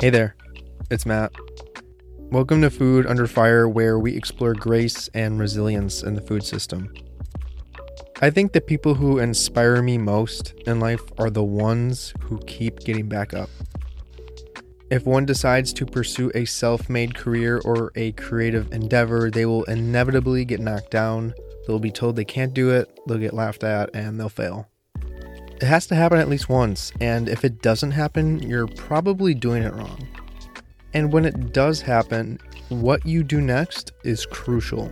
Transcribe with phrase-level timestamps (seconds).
[0.00, 0.34] Hey there,
[0.90, 1.30] it's Matt.
[2.16, 6.90] Welcome to Food Under Fire, where we explore grace and resilience in the food system.
[8.22, 12.80] I think the people who inspire me most in life are the ones who keep
[12.80, 13.50] getting back up.
[14.90, 19.64] If one decides to pursue a self made career or a creative endeavor, they will
[19.64, 21.34] inevitably get knocked down.
[21.66, 24.69] They'll be told they can't do it, they'll get laughed at, and they'll fail.
[25.60, 29.62] It has to happen at least once, and if it doesn't happen, you're probably doing
[29.62, 30.08] it wrong.
[30.94, 32.38] And when it does happen,
[32.70, 34.90] what you do next is crucial.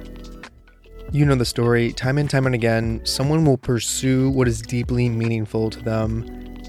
[1.10, 5.08] You know the story, time and time and again, someone will pursue what is deeply
[5.08, 6.26] meaningful to them,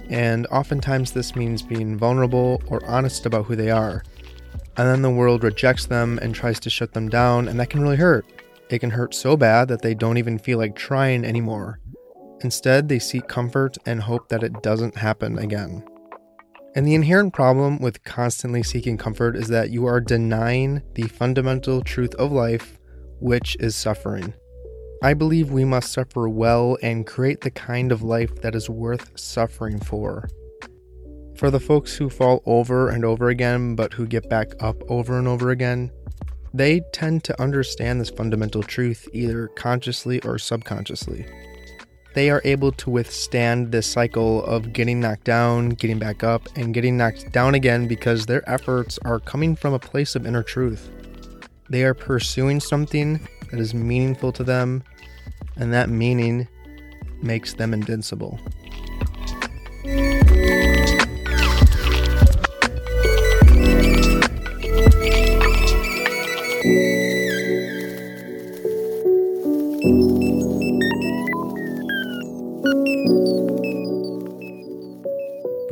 [0.09, 4.01] and oftentimes this means being vulnerable or honest about who they are.
[4.77, 7.81] And then the world rejects them and tries to shut them down, and that can
[7.81, 8.25] really hurt.
[8.69, 11.81] It can hurt so bad that they don't even feel like trying anymore.
[12.41, 15.83] Instead, they seek comfort and hope that it doesn't happen again.
[16.75, 21.81] And the inherent problem with constantly seeking comfort is that you are denying the fundamental
[21.81, 22.79] truth of life,
[23.19, 24.33] which is suffering.
[25.01, 29.17] I believe we must suffer well and create the kind of life that is worth
[29.17, 30.29] suffering for.
[31.35, 35.17] For the folks who fall over and over again, but who get back up over
[35.17, 35.91] and over again,
[36.53, 41.25] they tend to understand this fundamental truth either consciously or subconsciously
[42.13, 46.73] they are able to withstand this cycle of getting knocked down, getting back up, and
[46.73, 50.89] getting knocked down again because their efforts are coming from a place of inner truth.
[51.69, 54.83] They are pursuing something that is meaningful to them,
[55.55, 56.47] and that meaning
[57.21, 58.39] makes them invincible.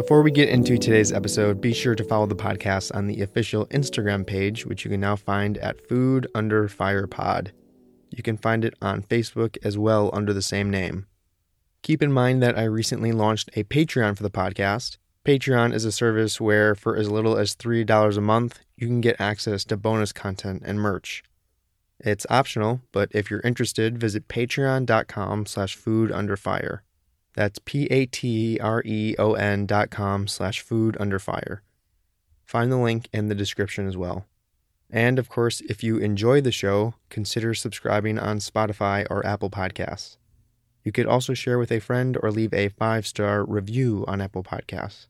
[0.08, 3.66] Before we get into today's episode, be sure to follow the podcast on the official
[3.66, 7.52] Instagram page, which you can now find at Food Under Fire Pod.
[8.10, 11.08] You can find it on Facebook as well under the same name.
[11.82, 14.98] Keep in mind that I recently launched a Patreon for the podcast.
[15.26, 19.20] Patreon is a service where, for as little as $3 a month, you can get
[19.20, 21.22] access to bonus content and merch.
[22.00, 26.84] It's optional, but if you're interested, visit patreon.com slash food under fire.
[27.38, 28.06] That's P-A-T-R-E-O-N
[29.68, 31.62] dot com slash food under fire.
[32.44, 34.26] Find the link in the description as well.
[34.90, 40.18] And of course, if you enjoy the show, consider subscribing on Spotify or Apple Podcasts.
[40.84, 44.42] You could also share with a friend or leave a five star review on Apple
[44.42, 45.06] Podcasts.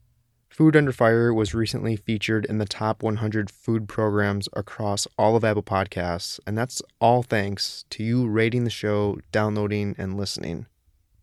[0.50, 5.46] Food Under Fire was recently featured in the top 100 food programs across all of
[5.46, 10.66] Apple Podcasts, and that's all thanks to you rating the show, downloading, and listening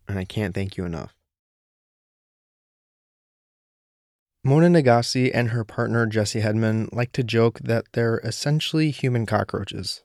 [0.07, 1.15] and I can't thank you enough.
[4.43, 10.03] Mona Negasi and her partner Jesse Hedman like to joke that they're essentially human cockroaches.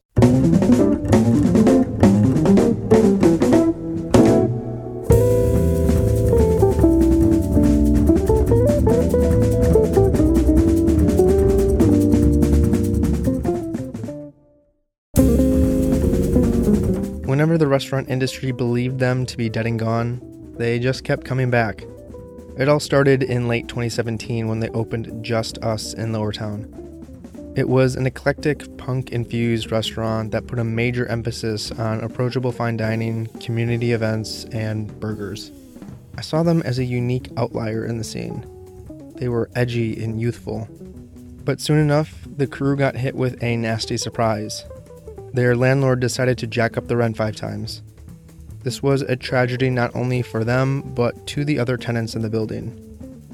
[17.41, 20.21] Whenever the restaurant industry believed them to be dead and gone,
[20.59, 21.87] they just kept coming back.
[22.59, 26.69] It all started in late 2017 when they opened Just Us in Lower Town.
[27.57, 32.77] It was an eclectic, punk infused restaurant that put a major emphasis on approachable fine
[32.77, 35.51] dining, community events, and burgers.
[36.19, 38.45] I saw them as a unique outlier in the scene.
[39.17, 40.69] They were edgy and youthful.
[41.47, 44.67] But soon enough, the crew got hit with a nasty surprise
[45.33, 47.83] their landlord decided to jack up the rent five times.
[48.63, 52.29] This was a tragedy not only for them, but to the other tenants in the
[52.29, 52.87] building.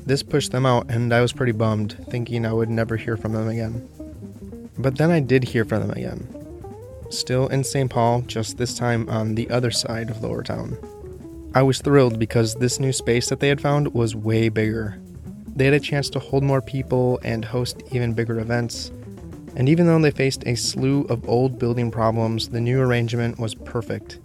[0.07, 3.33] This pushed them out, and I was pretty bummed, thinking I would never hear from
[3.33, 3.89] them again.
[4.79, 6.29] But then I did hear from them again.
[7.11, 7.91] Still in St.
[7.91, 10.77] Paul, just this time on the other side of Lower Town.
[11.55, 14.99] I was thrilled because this new space that they had found was way bigger.
[15.57, 18.93] They had a chance to hold more people and host even bigger events,
[19.57, 23.55] and even though they faced a slew of old building problems, the new arrangement was
[23.55, 24.21] perfect.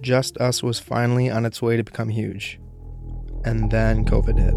[0.00, 2.58] Just Us was finally on its way to become huge.
[3.44, 4.54] And then COVID hit.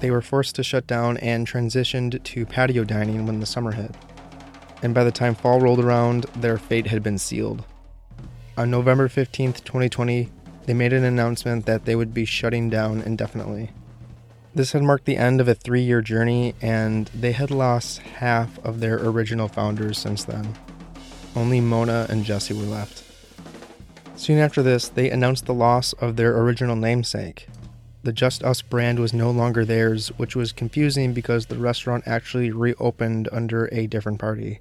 [0.00, 3.94] They were forced to shut down and transitioned to patio dining when the summer hit
[4.82, 7.64] and by the time fall rolled around, their fate had been sealed.
[8.56, 10.28] On November 15th, 2020,
[10.66, 13.70] they made an announcement that they would be shutting down indefinitely.
[14.54, 18.58] This had marked the end of a three year journey, and they had lost half
[18.64, 20.56] of their original founders since then.
[21.36, 23.04] Only Mona and Jesse were left.
[24.16, 27.46] Soon after this, they announced the loss of their original namesake.
[28.02, 32.50] The Just Us brand was no longer theirs, which was confusing because the restaurant actually
[32.50, 34.60] reopened under a different party.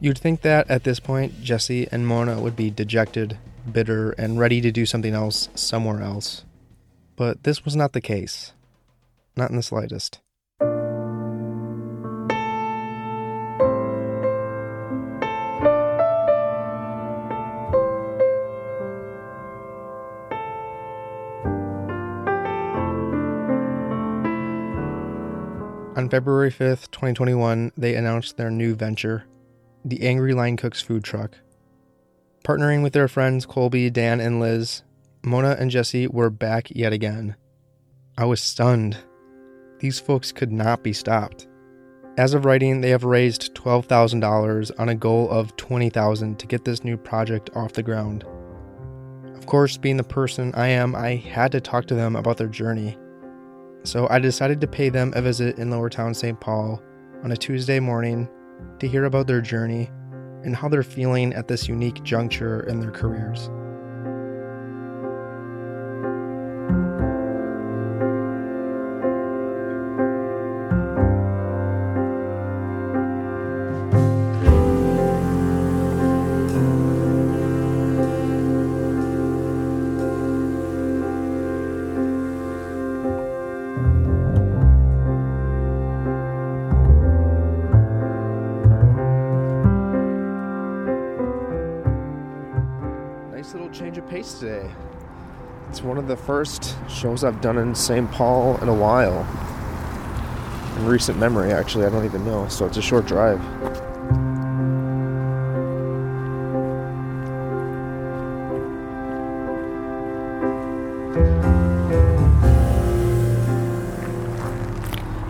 [0.00, 3.36] You'd think that at this point, Jesse and Mona would be dejected,
[3.70, 6.44] bitter, and ready to do something else somewhere else.
[7.16, 8.52] But this was not the case.
[9.36, 10.20] Not in the slightest.
[25.96, 29.24] On February 5th, 2021, they announced their new venture,
[29.88, 31.38] the Angry Line Cooks food truck.
[32.44, 34.82] Partnering with their friends Colby, Dan, and Liz,
[35.24, 37.36] Mona and Jesse were back yet again.
[38.16, 38.98] I was stunned.
[39.80, 41.46] These folks could not be stopped.
[42.16, 46.82] As of writing, they have raised $12,000 on a goal of $20,000 to get this
[46.82, 48.24] new project off the ground.
[49.36, 52.48] Of course, being the person I am, I had to talk to them about their
[52.48, 52.98] journey.
[53.84, 56.38] So I decided to pay them a visit in Lower Town St.
[56.38, 56.82] Paul
[57.22, 58.28] on a Tuesday morning
[58.78, 59.90] to hear about their journey
[60.44, 63.50] and how they're feeling at this unique juncture in their careers.
[94.18, 94.68] Pace today.
[95.70, 98.10] It's one of the first shows I've done in St.
[98.10, 99.24] Paul in a while.
[100.76, 102.48] In recent memory, actually, I don't even know.
[102.48, 103.40] So it's a short drive.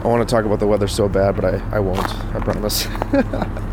[0.02, 2.08] I want to talk about the weather so bad, but I, I won't.
[2.34, 2.88] I promise.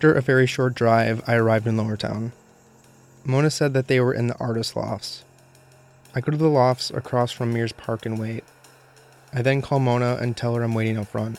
[0.00, 2.32] After a very short drive, I arrived in Lowertown.
[3.22, 5.24] Mona said that they were in the artist lofts.
[6.14, 8.42] I go to the lofts across from Mears Park and wait.
[9.30, 11.38] I then call Mona and tell her I'm waiting out front.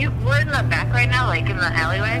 [0.00, 2.18] You, we're in the back right now, like in the alleyway.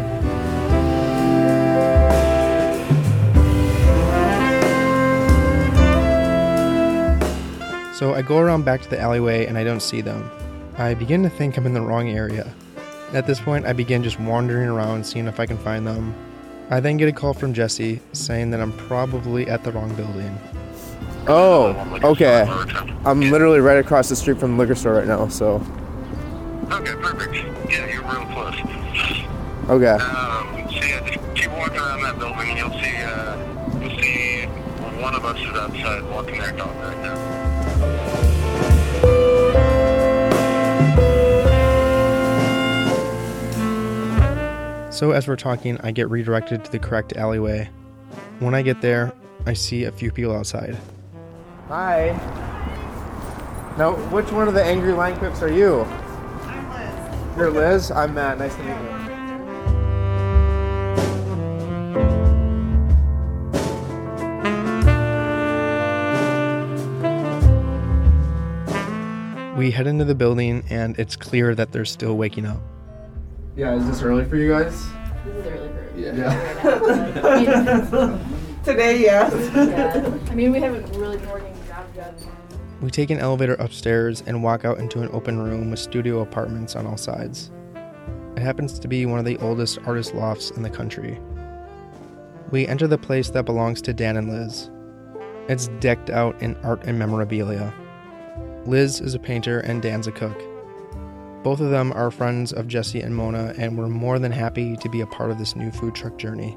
[7.94, 10.30] So I go around back to the alleyway and I don't see them.
[10.78, 12.52] I begin to think I'm in the wrong area.
[13.12, 16.14] At this point, I begin just wandering around, seeing if I can find them.
[16.70, 20.38] I then get a call from Jesse saying that I'm probably at the wrong building.
[21.26, 22.46] Oh, okay.
[23.04, 25.58] I'm literally right across the street from the liquor store right now, so.
[26.72, 27.34] Okay, perfect.
[27.70, 28.54] Yeah, you're real close.
[29.68, 29.86] Okay.
[29.88, 33.36] Um, so yeah, just keep walking around that building and you'll see, uh,
[33.80, 34.46] you'll see
[35.00, 37.16] one of us is outside walking their dog right now.
[44.90, 47.68] So as we're talking, I get redirected to the correct alleyway.
[48.38, 49.12] When I get there,
[49.46, 50.76] I see a few people outside.
[51.68, 52.10] Hi.
[53.78, 55.86] Now, which one of the angry line cooks are you?
[57.40, 57.54] I'm Liz.
[57.54, 57.90] You're Liz.
[57.90, 58.38] I'm Matt.
[58.38, 59.00] Nice to meet you.
[69.56, 72.60] We head into the building, and it's clear that they're still waking up.
[73.56, 74.86] Yeah, is this early for you guys?
[75.24, 76.54] This is early for Yeah.
[76.54, 78.20] right now, but, I mean,
[78.64, 79.32] Today, yes.
[79.54, 80.18] yeah.
[80.30, 80.89] I mean, we haven't
[82.80, 86.74] We take an elevator upstairs and walk out into an open room with studio apartments
[86.74, 87.50] on all sides.
[88.36, 91.20] It happens to be one of the oldest artist lofts in the country.
[92.50, 94.70] We enter the place that belongs to Dan and Liz.
[95.48, 97.74] It's decked out in art and memorabilia.
[98.64, 100.40] Liz is a painter and Dan's a cook.
[101.42, 104.88] Both of them are friends of Jesse and Mona, and were more than happy to
[104.90, 106.56] be a part of this new food truck journey.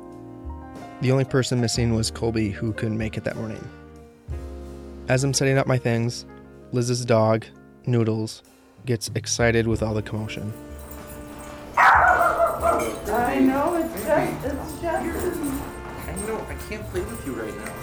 [1.02, 3.66] The only person missing was Colby, who couldn't make it that morning.
[5.08, 6.26] As I'm setting up my things,
[6.72, 7.46] Liz's dog,
[7.86, 8.42] Noodles,
[8.86, 10.54] gets excited with all the commotion.
[11.78, 17.74] I know, it's just, it's just, I know, I can't play with you right now.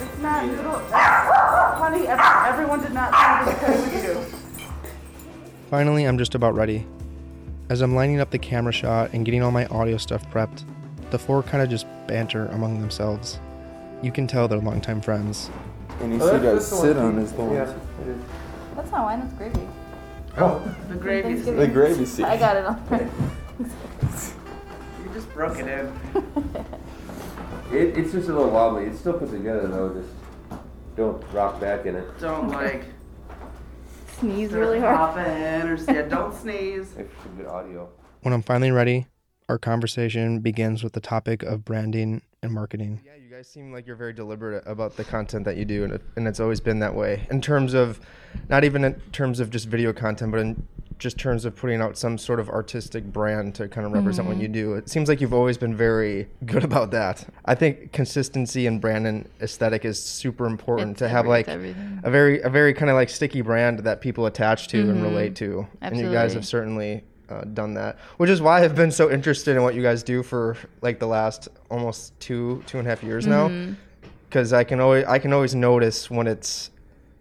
[0.00, 0.80] it's not little.
[0.90, 4.66] Honey, ev- everyone did not tell to play with you.
[5.70, 6.86] Finally, I'm just about ready.
[7.70, 10.64] As I'm lining up the camera shot and getting all my audio stuff prepped,
[11.10, 13.38] the four kind of just banter among themselves.
[14.02, 15.48] You can tell they're longtime friends.
[16.00, 17.52] And you Oh, see that's- guys that's the sit on his bones.
[17.54, 18.14] Yeah.
[18.76, 19.68] That's not wine, that's gravy.
[20.36, 20.58] Oh,
[20.88, 21.34] The gravy.
[21.34, 22.24] The gravy seat.
[22.24, 23.08] I got it on there.
[23.58, 25.92] you just broke it in.
[27.72, 28.84] It, it's just a little wobbly.
[28.84, 29.94] It's still put together though.
[29.94, 30.60] Just
[30.96, 32.20] don't rock back in it.
[32.20, 32.84] Don't like
[34.20, 34.96] Sneeze really hard.
[34.96, 35.24] coughing
[35.68, 36.92] or yeah, don't sneeze.
[36.92, 37.88] If it's good audio.
[38.22, 39.06] When I'm finally ready,
[39.48, 43.00] our conversation begins with the topic of branding and marketing.
[43.04, 45.94] Yeah, you guys seem like you're very deliberate about the content that you do, and,
[45.94, 47.26] it, and it's always been that way.
[47.30, 48.00] In terms of,
[48.48, 50.66] not even in terms of just video content, but in
[50.98, 54.34] just terms of putting out some sort of artistic brand to kind of represent what
[54.34, 54.42] mm-hmm.
[54.42, 54.74] you do.
[54.74, 57.26] It seems like you've always been very good about that.
[57.44, 62.00] I think consistency and brand and aesthetic is super important It's to have like everything.
[62.04, 65.02] a very a very kind of like sticky brand that people attach to and mm-hmm.
[65.02, 65.66] relate to.
[65.82, 66.04] Absolutely.
[66.04, 69.56] And you guys have certainly uh, done that, which is why I've been so interested
[69.56, 73.02] in what you guys do for like the last almost two two and a half
[73.02, 73.70] years Mm-hmm.
[73.70, 73.76] now.
[74.28, 76.70] Because I can always I can always notice when it's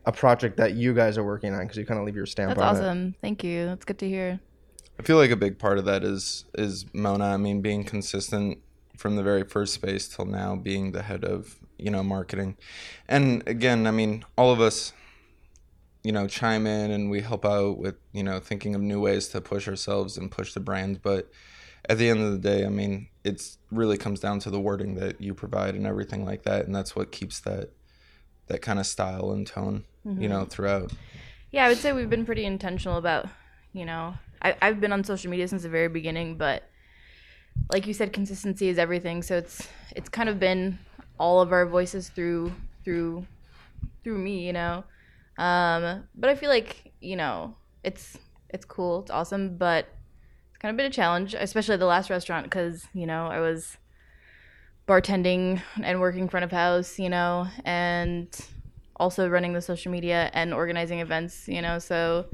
[0.05, 2.49] a project that you guys are working on because you kind of leave your stamp
[2.57, 2.79] That's on it.
[2.79, 3.15] awesome.
[3.21, 3.65] Thank you.
[3.67, 4.39] That's good to hear.
[4.99, 7.25] I feel like a big part of that is is Mona.
[7.25, 8.57] I mean, being consistent
[8.97, 12.57] from the very first space till now, being the head of you know marketing,
[13.07, 14.91] and again, I mean, all of us,
[16.03, 19.29] you know, chime in and we help out with you know thinking of new ways
[19.29, 21.01] to push ourselves and push the brand.
[21.01, 21.31] But
[21.89, 24.95] at the end of the day, I mean, it's really comes down to the wording
[24.95, 27.71] that you provide and everything like that, and that's what keeps that
[28.47, 30.49] that kind of style and tone, you know, mm-hmm.
[30.49, 30.91] throughout.
[31.51, 33.27] Yeah, I would say we've been pretty intentional about,
[33.71, 36.63] you know, I, I've been on social media since the very beginning, but
[37.71, 39.23] like you said, consistency is everything.
[39.23, 40.79] So it's it's kind of been
[41.19, 42.51] all of our voices through
[42.83, 43.25] through
[44.03, 44.83] through me, you know.
[45.37, 48.17] Um, but I feel like you know it's
[48.49, 49.87] it's cool, it's awesome, but
[50.49, 53.77] it's kind of been a challenge, especially the last restaurant because you know I was
[54.87, 58.27] bartending and working front of house, you know, and
[58.97, 61.79] also running the social media and organizing events, you know.
[61.79, 62.25] So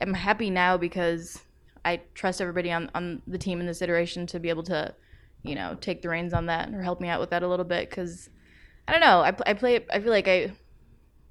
[0.00, 1.40] I'm happy now because
[1.84, 4.94] I trust everybody on, on the team in this iteration to be able to,
[5.42, 7.64] you know, take the reins on that or help me out with that a little
[7.64, 7.88] bit.
[7.88, 8.28] Because
[8.86, 10.52] I don't know, I, I play, I feel like I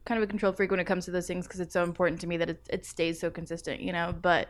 [0.06, 2.22] kind of a control freak when it comes to those things because it's so important
[2.22, 4.14] to me that it, it stays so consistent, you know.
[4.20, 4.50] But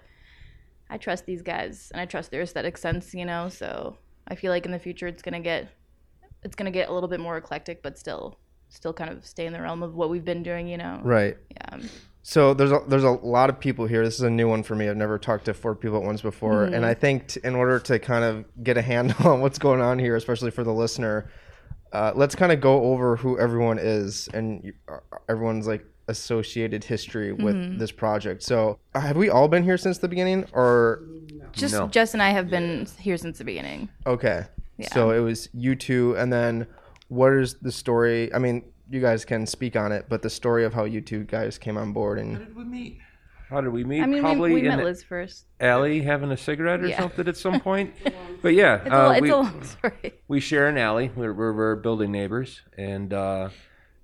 [0.89, 3.49] I trust these guys and I trust their aesthetic sense, you know.
[3.49, 5.69] So I feel like in the future it's gonna get
[6.43, 8.37] it's gonna get a little bit more eclectic, but still
[8.69, 10.99] still kind of stay in the realm of what we've been doing, you know.
[11.03, 11.37] Right.
[11.51, 11.79] Yeah.
[12.23, 14.05] So there's a, there's a lot of people here.
[14.05, 14.87] This is a new one for me.
[14.87, 16.85] I've never talked to four people at once before, and mm-hmm.
[16.85, 19.97] I think t- in order to kind of get a handle on what's going on
[19.97, 21.31] here, especially for the listener,
[21.93, 24.97] uh, let's kind of go over who everyone is and you, uh,
[25.29, 28.43] everyone's like associated history with this project.
[28.43, 31.03] So uh, have we all been here since the beginning, or
[31.53, 31.87] Just No.
[31.87, 33.89] Jess and I have been here since the beginning.
[34.05, 34.45] okay?
[34.93, 36.65] So it was you two, and then
[37.07, 38.33] what is the story?
[38.33, 41.23] I mean, you guys can speak on it, but the story of how you two
[41.23, 42.99] guys came on board and how did we meet?
[43.51, 44.01] How did we meet?
[44.01, 45.45] I mean, we, Probably we in met Liz first.
[45.59, 46.99] alley having a cigarette or Yeah.
[46.99, 47.93] something at some point.
[48.41, 50.13] but yeah, It's, a, uh, it's we, a long story.
[50.29, 51.11] we share an alley.
[51.15, 53.49] We're, we're, we're building neighbors, and uh,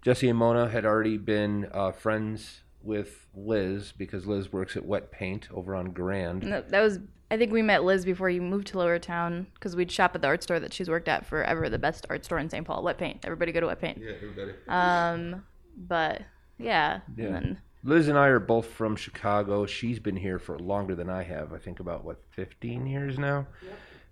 [0.01, 5.11] Jesse and Mona had already been uh, friends with Liz because Liz works at Wet
[5.11, 6.43] Paint over on Grand.
[6.43, 6.99] No, that was.
[7.29, 10.21] I think we met Liz before you moved to Lower Town because we'd shop at
[10.21, 12.65] the art store that she's worked at forever, the best art store in St.
[12.65, 13.19] Paul, Wet Paint.
[13.25, 13.97] Everybody go to Wet Paint.
[14.01, 14.53] Yeah, everybody.
[14.69, 15.43] Um,
[15.75, 16.21] but
[16.57, 17.25] yeah, Yeah.
[17.25, 19.65] and then Liz and I are both from Chicago.
[19.65, 21.53] She's been here for longer than I have.
[21.53, 23.47] I think about what 15 years now.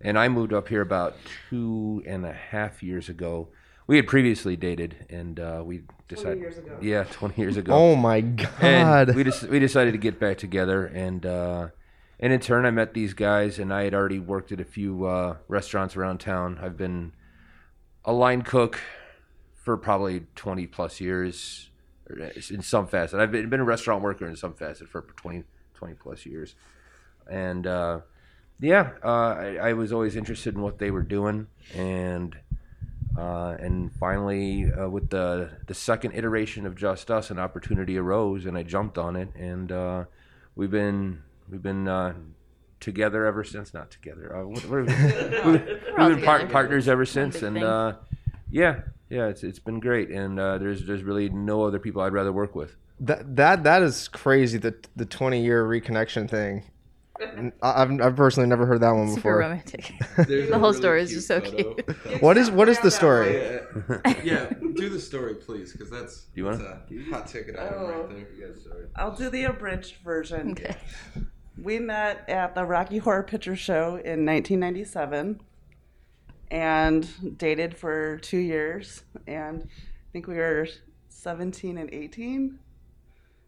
[0.01, 1.15] And I moved up here about
[1.49, 3.49] two and a half years ago.
[3.87, 6.39] We had previously dated, and uh, we decided.
[6.39, 6.77] years ago.
[6.81, 7.73] Yeah, 20 years ago.
[7.73, 8.49] oh my god!
[8.61, 11.67] and god, we just we decided to get back together, and uh,
[12.19, 15.05] and in turn, I met these guys, and I had already worked at a few
[15.05, 16.59] uh, restaurants around town.
[16.61, 17.13] I've been
[18.03, 18.79] a line cook
[19.53, 21.74] for probably 20 plus years or
[22.49, 23.19] in some facet.
[23.19, 25.43] I've been, been a restaurant worker in some facet for 20,
[25.73, 26.55] 20 plus years.
[27.29, 28.01] And uh,
[28.59, 31.47] yeah, uh, I, I was always interested in what they were doing.
[31.73, 32.37] And
[33.17, 38.45] uh, and finally, uh, with the, the second iteration of Just Us, an opportunity arose,
[38.45, 39.29] and I jumped on it.
[39.35, 40.05] And uh,
[40.55, 42.13] we've been we've been uh,
[42.81, 43.73] together ever since.
[43.73, 44.35] Not together.
[44.35, 45.51] Uh, what, what are we?
[45.51, 47.93] we've, we've been par- partners ever since, and uh,
[48.51, 52.13] yeah, yeah, it's it's been great, and uh, there's there's really no other people I'd
[52.13, 52.75] rather work with.
[52.99, 54.57] That that that is crazy.
[54.57, 56.63] The the twenty year reconnection thing.
[57.17, 59.37] I- I've I've personally never heard that one Super before.
[59.39, 59.93] romantic.
[60.17, 61.81] the whole story is just so cute.
[62.21, 63.59] What is what is the story?
[64.23, 67.87] yeah, do the story, please, because that's You wanna- that's a hot ticket item Oh.
[67.87, 68.89] right there.
[68.97, 70.51] I'll do the abridged version.
[70.51, 70.75] Okay.
[71.61, 75.39] We met at the Rocky Horror Picture Show in 1997
[76.51, 79.03] and dated for two years.
[79.27, 80.67] And I think we were
[81.09, 82.59] 17 and 18,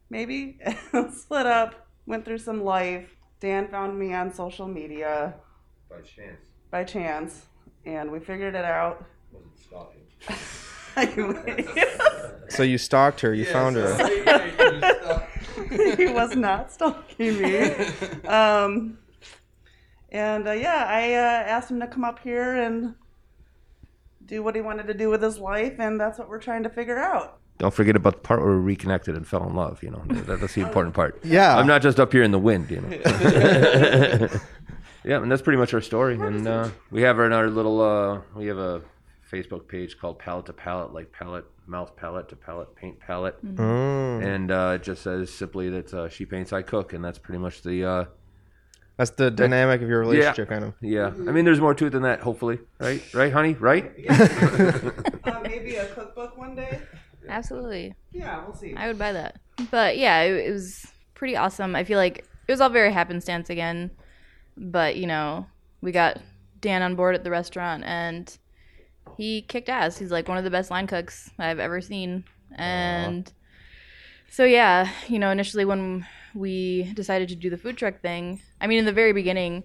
[0.09, 0.59] maybe.
[1.13, 3.09] Split up, went through some life.
[3.39, 5.35] Dan found me on social media
[5.89, 6.39] By chance,
[6.71, 7.45] by chance,
[7.85, 9.05] and we figured it out.
[9.31, 10.01] wasn't stalking.
[12.49, 13.33] So you stalked her.
[13.33, 13.93] You found her.
[15.95, 17.71] he was not stalking me.
[18.25, 18.97] Um,
[20.09, 22.95] and uh, yeah, I uh, asked him to come up here and
[24.25, 26.69] do what he wanted to do with his life, and that's what we're trying to
[26.69, 27.39] figure out.
[27.59, 29.81] Don't forget about the part where we reconnected and fell in love.
[29.81, 31.19] You know, that's the important part.
[31.23, 31.57] Yeah.
[31.57, 32.69] I'm not just up here in the wind.
[32.69, 32.89] You know.
[35.03, 36.19] yeah, and that's pretty much our story.
[36.19, 37.81] And uh, we have our, our little.
[37.81, 38.81] Uh, we have a
[39.31, 44.23] Facebook page called Palate to Palette, like palate, mouth palate to palette, paint palette, Mm.
[44.23, 47.39] and uh, it just says simply that uh, she paints, I cook, and that's pretty
[47.39, 48.07] much the.
[48.97, 50.73] That's the dynamic of your relationship, kind of.
[50.81, 52.21] yeah, I mean, there's more to it than that.
[52.21, 53.01] Hopefully, right?
[53.13, 53.53] Right, honey?
[53.53, 53.91] Right?
[55.27, 56.79] Uh, maybe a cookbook one day.
[57.27, 57.93] Absolutely.
[58.13, 58.73] Yeah, we'll see.
[58.75, 59.39] I would buy that.
[59.69, 61.75] But yeah, it, it was pretty awesome.
[61.75, 63.91] I feel like it was all very happenstance again.
[64.55, 65.45] But, you know,
[65.81, 66.21] we got
[66.61, 68.35] Dan on board at the restaurant and
[69.17, 69.97] he kicked ass.
[69.97, 72.23] He's like one of the best line cooks I've ever seen.
[72.55, 73.29] And
[74.29, 78.67] so, yeah, you know, initially when we decided to do the food truck thing, I
[78.67, 79.63] mean, in the very beginning,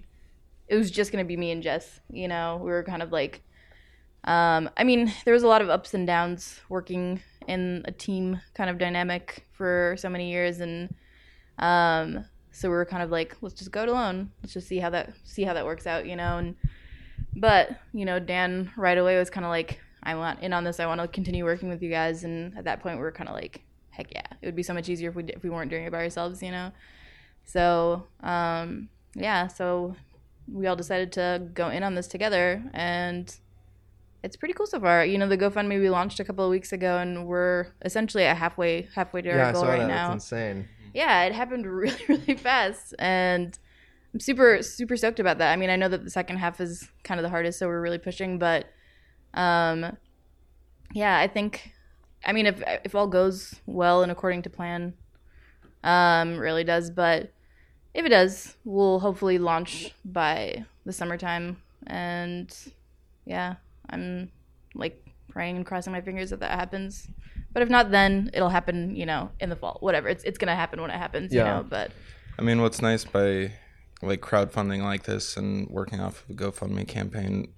[0.69, 2.01] it was just going to be me and Jess.
[2.11, 3.43] You know, we were kind of like,
[4.25, 8.41] um, I mean, there was a lot of ups and downs working in a team
[8.55, 10.95] kind of dynamic for so many years, and
[11.59, 14.31] um, so we were kind of like, let's just go it alone.
[14.43, 16.39] Let's just see how that see how that works out, you know.
[16.39, 16.57] And
[17.37, 20.81] but you know, Dan right away was kind of like, I want in on this.
[20.81, 22.25] I want to continue working with you guys.
[22.25, 24.75] And at that point, we were kind of like, heck yeah, it would be so
[24.75, 26.73] much easier if we if we weren't doing it by ourselves, you know.
[27.45, 29.95] So um, yeah, so
[30.51, 33.35] we all decided to go in on this together and
[34.23, 35.05] it's pretty cool so far.
[35.05, 38.37] You know, the GoFundMe we launched a couple of weeks ago, and we're essentially at
[38.37, 39.89] halfway halfway to Yeah, our goal right that.
[39.89, 40.15] now.
[40.15, 40.69] It's insane.
[40.95, 43.59] Yeah, it happened really really fast, and
[44.15, 45.53] I'm super super stoked about that.
[45.53, 47.81] I mean, I know that the second half is kind of the hardest, so we're
[47.81, 48.67] really pushing, but
[49.35, 49.97] um,
[50.95, 51.73] yeah, I think,
[52.25, 54.95] I mean, if if all goes well and according to plan,
[55.85, 57.33] um, really does, but
[57.95, 61.57] if it does, we'll hopefully launch by the summertime,
[61.87, 62.55] and
[63.25, 63.57] yeah,
[63.91, 64.31] I'm
[64.75, 67.09] like praying and crossing my fingers that that happens.
[67.53, 69.77] But if not, then it'll happen, you know, in the fall.
[69.81, 70.09] Whatever.
[70.09, 71.41] It's it's gonna happen when it happens, Yeah.
[71.41, 71.67] you know.
[71.69, 71.91] But
[72.39, 73.53] I mean, what's nice by
[74.01, 77.53] like crowdfunding like this and working off of a GoFundMe campaign,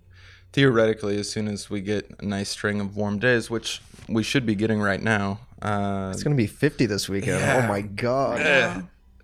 [0.55, 4.47] theoretically, as soon as we get a nice string of warm days, which we should
[4.47, 7.41] be getting right now, uh, It's gonna be 50 this weekend.
[7.41, 7.63] Yeah.
[7.65, 8.41] Oh my god.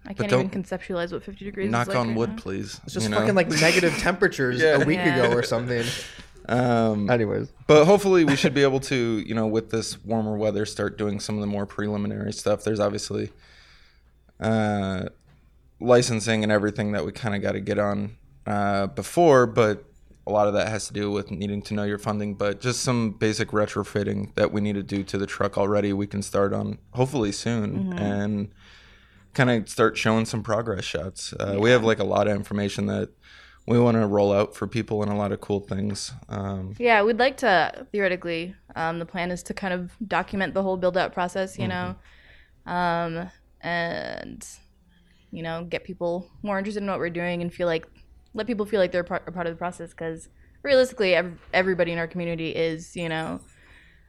[0.07, 2.37] I can't even conceptualize what 50 degrees knock is like on right wood, now.
[2.37, 2.81] please.
[2.85, 3.19] It's just you know?
[3.19, 4.83] fucking like negative temperatures Yeah.
[4.83, 5.25] a week Yeah.
[5.25, 5.85] ago or something.
[6.49, 10.67] Um, Anyways, but hopefully we should be able to, you know, with this warmer weather,
[10.67, 12.65] start doing some of the more preliminary stuff.
[12.65, 13.31] There's obviously
[14.41, 15.05] uh,
[15.79, 18.17] licensing and everything that we kind of got to get on
[18.47, 19.85] uh, before, but
[20.31, 22.35] a lot of that has to do with needing to know your funding.
[22.35, 26.07] But just some basic retrofitting that we need to do to the truck already, we
[26.07, 28.51] can start on hopefully soon and
[29.35, 31.35] kind of start showing some progress shots.
[31.39, 33.11] Uh, We have like a lot of information that
[33.67, 36.13] we want to roll out for people and a lot of cool things.
[36.29, 38.55] Um, Yeah, we'd like to theoretically.
[38.77, 41.97] Um, the plan is to kind of document the whole build out process, you know,
[42.67, 44.47] um, and
[45.33, 47.87] you know, get people more interested in what we're doing and feel like
[48.35, 50.29] let people feel like they're part, a part of the process because
[50.63, 53.41] realistically, ev- everybody in our community is, you know.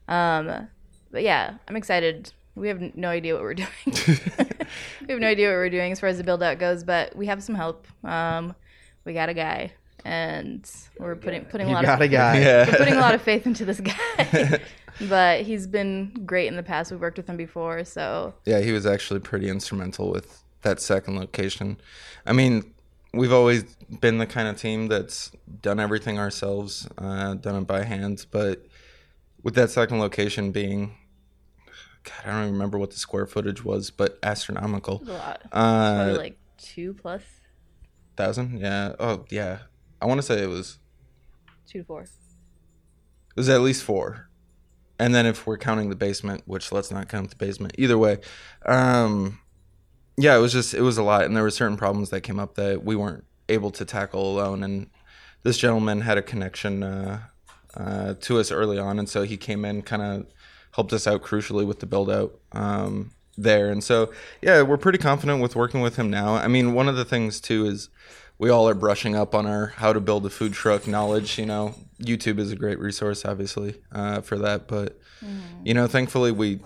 [0.08, 0.68] Um,
[1.12, 2.34] but yeah, I'm excited.
[2.56, 3.70] We have no idea what we're doing.
[3.86, 7.16] we have no idea what we're doing as far as the build out goes, but
[7.16, 7.88] we have some help.
[8.04, 8.56] Um,
[9.06, 9.72] we got a guy,
[10.06, 12.40] and we're putting putting a lot got of a guy.
[12.40, 12.70] yeah.
[12.70, 14.60] we're putting a lot of faith into this guy.
[15.10, 16.92] but he's been great in the past.
[16.92, 21.18] We've worked with him before, so Yeah, he was actually pretty instrumental with that second
[21.18, 21.78] location.
[22.26, 22.74] I mean,
[23.14, 23.64] we've always
[24.00, 28.26] been the kind of team that's done everything ourselves, uh, done it by hand.
[28.32, 28.66] But
[29.44, 30.96] with that second location being,
[32.04, 35.04] God, I don't even remember what the square footage was, but astronomical.
[35.08, 35.42] a lot.
[35.52, 37.22] Probably Uh, like two plus,
[38.18, 38.60] thousand?
[38.60, 38.94] Yeah.
[39.00, 39.60] Oh, yeah.
[40.02, 40.80] I want to say it was
[41.68, 42.02] two to four.
[42.04, 42.10] it
[43.36, 44.30] was at least four,
[44.98, 47.76] and then if we're counting the basement, which let's not count the basement.
[47.78, 48.18] Either way,
[48.66, 49.40] um,
[50.22, 52.40] yeah, it was just it was a lot, and there were certain problems that came
[52.40, 54.64] up that we weren't able to tackle alone.
[54.64, 54.90] And
[55.44, 57.22] this gentleman had a connection uh,
[57.76, 60.28] uh, to us early on, and so he came in, kind of
[60.76, 63.72] helped us out crucially with the build out um, there.
[63.72, 66.36] And so, yeah, we're pretty confident with working with him now.
[66.36, 67.90] I mean, one of the things too is
[68.38, 71.40] we all are brushing up on our how to build a food truck knowledge.
[71.40, 74.68] You know, YouTube is a great resource, obviously, uh, for that.
[74.68, 75.00] But
[75.64, 76.60] you know, thankfully, we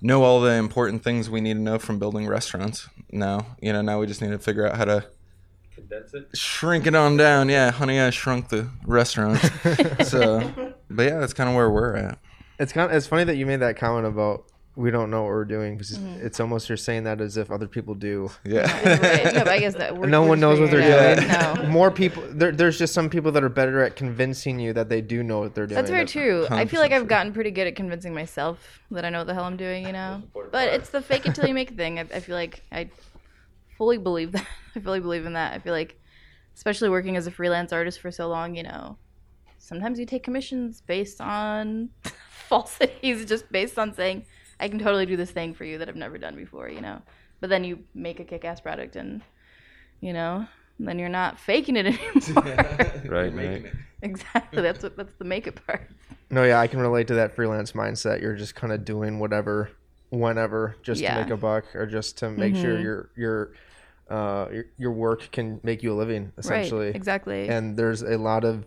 [0.00, 2.88] know all the important things we need to know from building restaurants.
[3.10, 5.06] Now, you know, now we just need to figure out how to
[5.74, 6.28] Condense it.
[6.36, 7.48] shrink it on down.
[7.48, 9.38] Yeah, honey, I shrunk the restaurant.
[10.04, 12.18] so, but yeah, that's kind of where we're at.
[12.58, 12.90] It's kind.
[12.90, 14.44] Of, it's funny that you made that comment about
[14.78, 16.24] we don't know what we're doing because Mm-hmm.
[16.24, 18.30] it's almost you're saying that as if other people do.
[18.44, 18.60] Yeah.
[18.62, 19.34] Right.
[19.34, 21.56] No, but I guess that we're, no we're one knows what they're figuring it out.
[21.56, 21.66] doing.
[21.68, 21.72] No.
[21.72, 22.22] More people.
[22.30, 25.40] There, there's just some people that are better at convincing you that they do know
[25.40, 25.74] what they're doing.
[25.74, 26.46] That's very true.
[26.50, 27.08] I feel like I've true.
[27.08, 29.92] gotten pretty good at convincing myself that I know what the hell I'm doing, you
[29.92, 30.22] know.
[30.52, 31.98] But it's the fake it till you make it thing.
[31.98, 32.88] I, I feel like I
[33.76, 34.46] fully believe that.
[34.76, 35.54] I fully believe in that.
[35.54, 36.00] I feel like,
[36.54, 38.96] especially working as a freelance artist for so long, you know,
[39.58, 41.90] sometimes you take commissions based on
[42.48, 44.24] falsities, just based on saying
[44.60, 47.00] I can totally do this thing for you that I've never done before, you know.
[47.40, 49.22] But then you make a kick-ass product, and
[50.00, 50.46] you know,
[50.78, 51.86] then you're not faking it
[52.36, 53.02] anymore.
[53.06, 53.66] Right, right.
[54.02, 54.62] exactly.
[54.62, 54.96] That's what.
[54.96, 55.88] That's the make it part.
[56.30, 58.20] No, yeah, I can relate to that freelance mindset.
[58.20, 59.70] You're just kind of doing whatever,
[60.10, 61.14] whenever, just Yeah.
[61.14, 62.82] to make a buck or just to make sure Mhm.
[62.82, 63.52] your your
[64.10, 66.86] uh your, your work can make you a living essentially.
[66.86, 67.48] Right, exactly.
[67.48, 68.66] And there's a lot of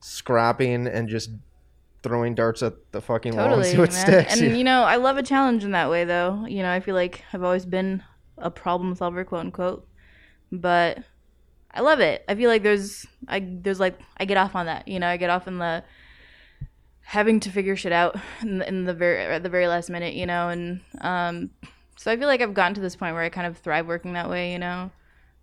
[0.00, 1.30] scrapping and just
[2.06, 4.06] throwing darts at the fucking wall and see what man.
[4.06, 4.40] sticks.
[4.40, 6.46] And you know, I love a challenge in that way, though.
[6.46, 8.02] You know, I feel like I've always been
[8.38, 9.88] a problem solver, quote unquote.
[10.52, 10.98] But
[11.72, 12.24] I love it.
[12.28, 14.86] I feel like there's, I there's like I get off on that.
[14.86, 15.82] You know, I get off in the
[17.00, 20.14] having to figure shit out in the, in the very at the very last minute.
[20.14, 21.50] You know, and um,
[21.96, 24.12] so I feel like I've gotten to this point where I kind of thrive working
[24.12, 24.52] that way.
[24.52, 24.92] You know.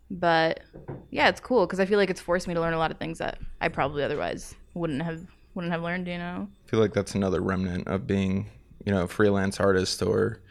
[0.10, 0.62] But
[1.10, 3.00] yeah, it's cool because I feel like it's forced me to learn a lot of
[3.00, 6.08] things that I probably otherwise wouldn't have wouldn't have learned.
[6.08, 6.48] You know.
[6.66, 8.50] I feel like that's another remnant of being,
[8.86, 10.42] you know, a freelance artist or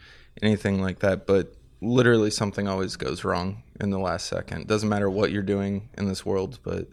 [0.42, 1.26] anything like that.
[1.26, 4.66] But literally, something always goes wrong in the last second.
[4.66, 6.88] Doesn't matter what you're doing in this world, but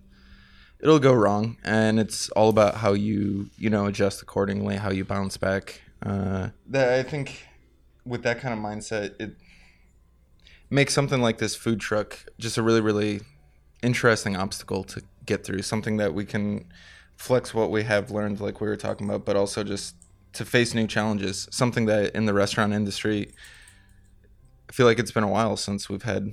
[0.80, 5.06] it'll go wrong, and it's all about how you, you know, adjust accordingly, how you
[5.06, 5.82] bounce back.
[6.02, 7.48] Uh, that I think
[8.06, 9.36] with that kind of mindset, it
[10.70, 13.22] makes something like this food truck just a really, really
[13.84, 15.62] interesting obstacle to get through.
[15.62, 16.66] Something that we can
[17.20, 19.94] flex what we have learned, like we were talking about, but also just
[20.34, 21.48] to face new challenges.
[21.52, 23.34] Something that in the restaurant industry,
[24.70, 26.32] I feel like it's been a while since we've had,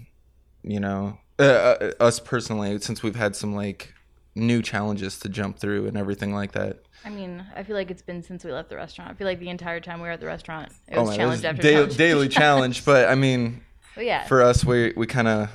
[0.62, 3.92] you know, uh, uh, us personally, since we've had some like
[4.36, 6.78] new challenges to jump through and everything like that.
[7.04, 9.10] I mean, I feel like it's been since we left the restaurant.
[9.10, 11.16] I feel like the entire time we were at the restaurant, it Oh was my,
[11.16, 11.96] challenge this after da- challenge.
[11.96, 13.62] daily challenge, but I mean,
[13.98, 15.50] yeah, for us, we we kind of,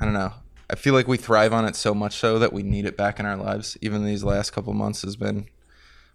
[0.00, 0.32] I don't know.
[0.70, 3.18] I feel like we thrive on it so much so that we need it back
[3.18, 3.76] in our lives.
[3.80, 5.46] Even these last couple months has been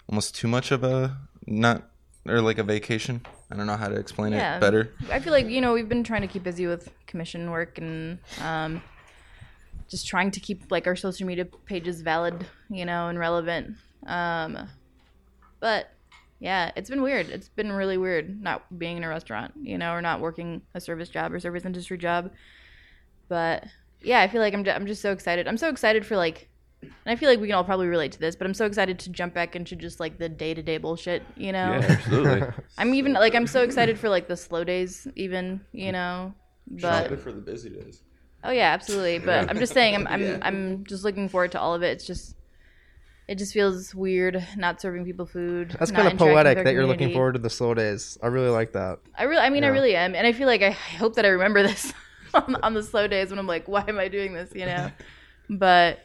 [0.08, 1.90] almost too much of a not
[2.26, 3.22] or like a vacation.
[3.52, 4.56] I don't know how to explain yeah.
[4.56, 4.94] it better.
[5.12, 8.18] I feel like you know we've been trying to keep busy with commission work and
[8.42, 8.82] um,
[9.90, 13.76] just trying to keep like our social media pages valid, you know, and relevant.
[14.08, 14.70] Um,
[15.60, 15.92] but
[16.40, 17.30] yeah, it's been weird.
[17.30, 20.80] It's been really weird not being in a restaurant, you know, or not working a
[20.80, 22.32] service job or service industry job.
[23.28, 23.66] But
[24.06, 25.48] yeah, I feel like I'm ju- I'm just so excited.
[25.48, 26.50] I'm so excited for like
[26.82, 29.00] and I feel like we can all probably relate to this, but I'm so excited
[29.00, 31.72] to jump back into just like the day to day bullshit, you know?
[31.72, 32.48] Yeah, absolutely.
[32.78, 36.34] I'm even like I'm so excited for like the slow days, even you know.
[36.68, 38.02] But for the busy days.
[38.44, 39.20] oh yeah, absolutely.
[39.26, 40.38] But I'm just saying, I'm I'm Yeah.
[40.42, 41.90] I'm just looking forward to all of it.
[41.90, 42.36] It's just
[43.28, 45.76] it just feels weird not serving people food.
[45.80, 48.18] That's kind of poetic our that you're looking forward to the slow days.
[48.22, 49.00] I really like that.
[49.18, 51.30] I really, I mean, I really am, and I feel like I hope that I
[51.30, 51.92] remember this
[52.48, 54.52] on, on the slow days when I'm like, why am I doing this?
[54.54, 54.92] You know.
[55.50, 56.00] but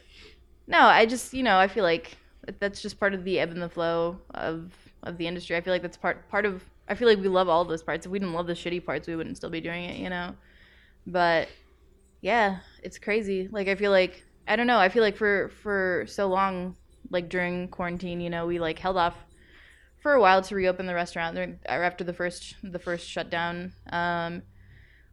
[0.67, 2.17] no, I just you know I feel like
[2.59, 4.71] that's just part of the ebb and the flow of
[5.03, 5.55] of the industry.
[5.55, 6.63] I feel like that's part part of.
[6.87, 8.05] I feel like we love all those parts.
[8.05, 9.97] If we didn't love the shitty parts, we wouldn't still be doing it.
[9.97, 10.35] You know.
[11.07, 11.49] But
[12.21, 13.47] yeah, it's crazy.
[13.51, 14.79] Like I feel like I don't know.
[14.79, 16.75] I feel like for for so long,
[17.09, 19.15] like during quarantine, you know, we like held off
[20.01, 23.73] for a while to reopen the restaurant after the first the first shutdown.
[23.91, 24.43] Um,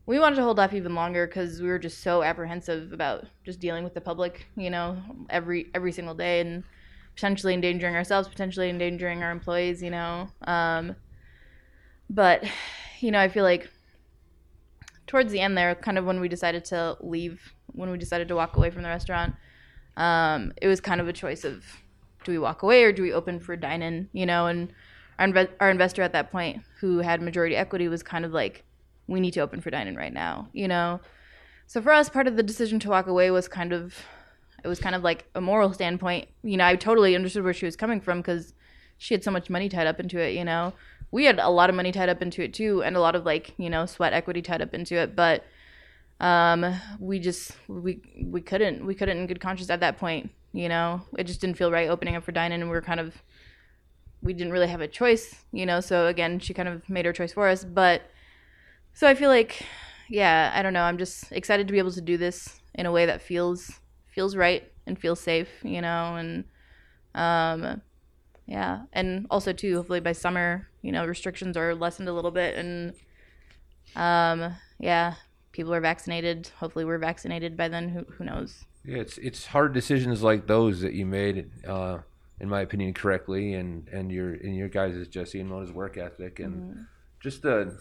[0.08, 3.60] we wanted to hold off even longer because we were just so apprehensive about just
[3.60, 4.96] dealing with the public, you know,
[5.28, 6.64] every every single day and
[7.14, 10.26] potentially endangering ourselves, potentially endangering our employees, you know.
[10.46, 10.96] Um,
[12.08, 12.42] but
[13.00, 13.70] you know, I feel like
[15.06, 18.34] towards the end there, kind of when we decided to leave, when we decided to
[18.34, 19.34] walk away from the restaurant,
[19.98, 21.66] um, it was kind of a choice of
[22.24, 24.72] do we walk away or do we open for dine in, you know, and
[25.18, 28.64] our, inve- our investor at that point, who had majority equity, was kind of like,
[29.08, 31.00] we need to open for dining right now, you know.
[31.66, 33.94] So for us, part of the decision to walk away was kind of,
[34.62, 36.28] it was kind of like a moral standpoint.
[36.42, 38.54] You know, I totally understood where she was coming from because
[38.96, 40.34] she had so much money tied up into it.
[40.34, 40.72] You know,
[41.10, 43.24] we had a lot of money tied up into it too, and a lot of
[43.26, 45.44] like you know sweat equity tied up into it, but
[46.20, 50.68] um we just we we couldn't we couldn't in good conscience at that point you
[50.68, 53.22] know it just didn't feel right opening up for dining and we were kind of
[54.20, 57.12] we didn't really have a choice you know so again she kind of made her
[57.12, 58.02] choice for us but
[58.98, 59.64] so i feel like
[60.08, 60.82] yeah i don't know.
[60.82, 64.34] I'm just excited to be able to do this in a way that feels feels
[64.34, 66.44] right and feels safe you know and
[67.14, 67.82] um
[68.46, 68.84] yeah.
[68.94, 72.94] And also too hopefully by summer you know restrictions are lessened a little bit and
[73.94, 75.14] um yeah
[75.52, 76.50] people are vaccinated.
[76.60, 77.88] Hopefully we're vaccinated by then.
[77.88, 78.64] Who, who knows?
[78.84, 81.98] Yeah, it's it's hard decisions like those that you made, uh,
[82.40, 86.38] in my opinion, correctly, and and your and your guys' Jesse and Mona's work ethic,
[86.38, 86.86] and
[87.20, 87.76] just the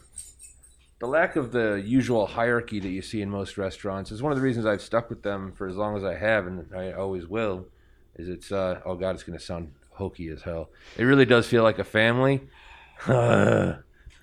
[1.00, 4.38] the lack of the usual hierarchy that you see in most restaurants is one of
[4.38, 7.28] the reasons I've stuck with them for as long as I have, and I always
[7.28, 7.68] will.
[8.16, 10.70] Is it's uh, oh god, it's going to sound hokey as hell.
[10.98, 12.48] It really does feel like a family.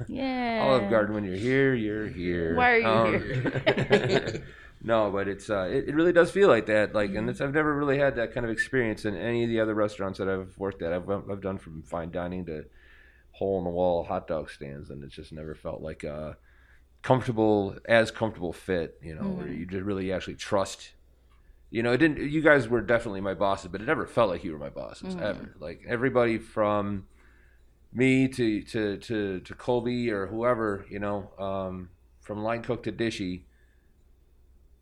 [0.09, 2.57] yeah Olive Garden, when you're here, you're here.
[2.57, 4.43] Why are you Um, here?
[4.83, 6.93] no, but it's uh, it, it really does feel like that.
[6.93, 9.61] Like, and it's I've never really had that kind of experience in any of the
[9.61, 10.93] other restaurants that I've worked at.
[10.93, 12.65] I've I've done from fine dining to
[13.31, 16.37] hole in the wall hot dog stands, and it's just never felt like a
[17.05, 18.99] comfortable as comfortable fit.
[19.01, 20.91] You know, where you just really actually trust.
[21.71, 22.19] You know, it didn't.
[22.31, 25.15] You guys were definitely my bosses, but it never felt like you were my bosses
[25.23, 25.55] ever.
[25.61, 27.07] Like everybody from
[27.93, 31.91] me to to to to Colby or whoever, you know, um,
[32.21, 33.45] from line cook to dishy.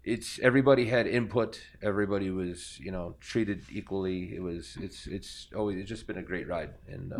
[0.04, 1.60] It's everybody had input.
[1.80, 4.34] Everybody was, you know, treated equally.
[4.34, 7.16] It was, it's, it's always, it's just been a great ride, and uh,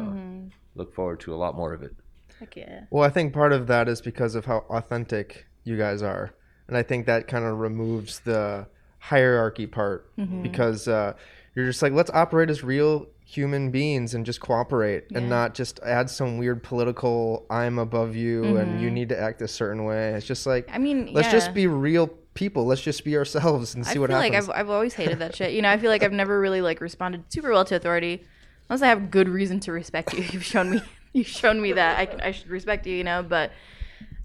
[0.75, 1.95] look forward to a lot more of it.
[2.42, 6.02] Heck yeah Well, I think part of that is because of how authentic you guys
[6.02, 6.35] are.
[6.68, 8.66] And I think that kind of removes the
[8.98, 10.11] hierarchy part
[10.42, 11.14] because uh,
[11.55, 15.81] you're just like, let's operate as real human beings and just cooperate and not just
[15.81, 20.12] add some weird political I'm above you and you need to act a certain way.
[20.12, 21.33] It's just like, i mean let's yeah.
[21.33, 22.64] just be real people.
[22.64, 24.22] Let's just be ourselves and see what happens.
[24.24, 24.48] I what feel happens.
[24.48, 25.52] like I've, I've always hated that shit.
[25.52, 28.24] You know, I feel like I've never really like responded super well to authority,
[28.68, 30.24] unless I have good reason to respect you.
[30.31, 30.83] You've shown me,
[31.14, 32.96] you've shown me that I can, I should respect you.
[32.96, 33.53] You know, but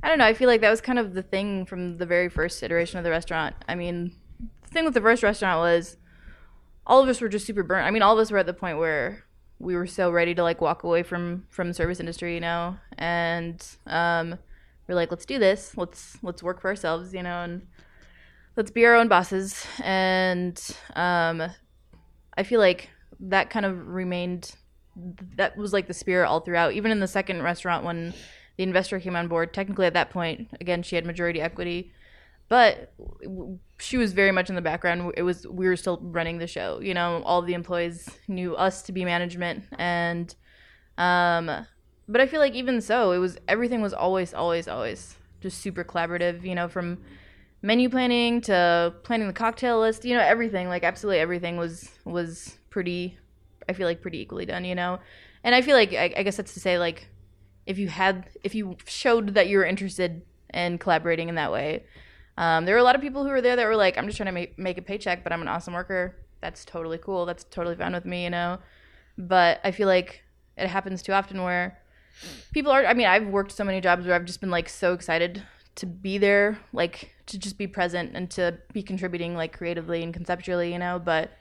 [0.04, 0.26] I don't know.
[0.26, 3.04] I feel like that was kind of the thing from the very first iteration of
[3.04, 3.56] the restaurant.
[3.68, 4.14] I mean,
[4.64, 5.98] the thing with the first restaurant was
[6.86, 7.86] all of us were just super burnt.
[7.86, 9.26] I mean, all of us were at the point where
[9.60, 12.78] we were so ready to like walk away from from the service industry, you know,
[12.98, 14.38] and um,
[14.88, 15.76] we're like, let's do this.
[15.76, 17.68] Let's let's work for ourselves, you know, and
[18.56, 19.66] let's be our own bosses.
[19.84, 20.60] And
[20.96, 21.44] um,
[22.38, 24.56] I feel like that kind of remained.
[25.36, 26.74] That was like the spirit all throughout.
[26.74, 28.14] Even in the second restaurant, when
[28.58, 31.92] the investor came on board, technically at that point, again, she had majority equity,
[32.50, 32.94] but
[33.80, 35.14] she was very much in the background.
[35.16, 36.80] It was we were still running the show.
[36.80, 40.34] You know, all the employees knew us to be management, and
[40.98, 41.66] um,
[42.08, 45.84] but I feel like even so, it was everything was always, always, always just super
[45.84, 46.44] collaborative.
[46.44, 47.00] You know, from
[47.62, 50.06] menu planning to planning the cocktail list.
[50.06, 53.18] You know, everything like absolutely everything was was pretty.
[53.70, 54.66] I feel like pretty equally done.
[54.66, 55.00] You know,
[55.44, 57.08] and I feel like I, I guess that's to say like
[57.66, 60.22] if you had if you showed that you were interested
[60.54, 61.84] in collaborating in that way.
[62.38, 64.18] Um, there were a lot of people who were there that were like, I'm just
[64.18, 66.16] trying to make, make a paycheck, but I'm an awesome worker.
[66.40, 67.26] That's totally cool.
[67.26, 68.60] That's totally fine with me, you know?
[69.18, 70.24] But I feel like
[70.56, 71.80] it happens too often where
[72.54, 74.94] people are, I mean, I've worked so many jobs where I've just been like so
[74.94, 75.42] excited
[75.76, 80.14] to be there, like to just be present and to be contributing like creatively and
[80.14, 81.02] conceptually, you know?
[81.04, 81.32] But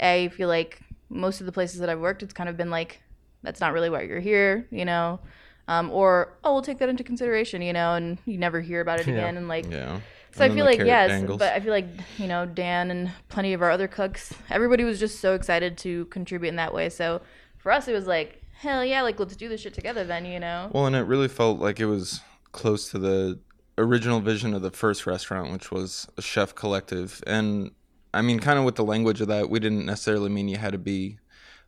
[0.00, 3.02] I feel like most of the places that I've worked, it's kind of been like,
[3.42, 5.20] that's not really why you're here, you know?
[5.68, 8.98] Um, or oh, we'll take that into consideration, you know, and you never hear about
[9.00, 10.00] it again, and like Yeah.
[10.32, 11.38] so I And then feel like yes, dangles.
[11.38, 11.86] but I feel like
[12.18, 16.06] you know Dan and plenty of our other cooks, everybody was just so excited to
[16.06, 16.88] contribute in that way.
[16.88, 17.20] So
[17.58, 20.40] for us, it was like hell yeah, like let's do this shit together then, you
[20.40, 20.70] know.
[20.72, 22.20] Well, and it really felt like it was
[22.52, 23.38] close to the
[23.78, 27.22] original vision of the first restaurant, which was a chef collective.
[27.28, 27.70] And
[28.12, 30.72] I mean, kind of with the language of that, we didn't necessarily mean you had
[30.72, 31.18] to be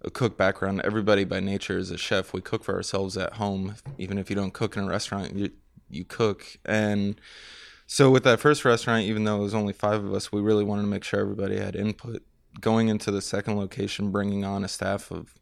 [0.03, 0.81] a cook background.
[0.85, 2.33] Everybody by nature is a chef.
[2.33, 5.51] We cook for ourselves at home, even if you don't cook in a restaurant, you
[5.89, 6.59] you cook.
[6.65, 7.21] And
[7.87, 10.65] so with that first restaurant, even though it was only five of us, we really
[10.65, 12.23] wanted to make sure everybody had input.
[12.61, 15.35] Going into the second location, bringing on a staff of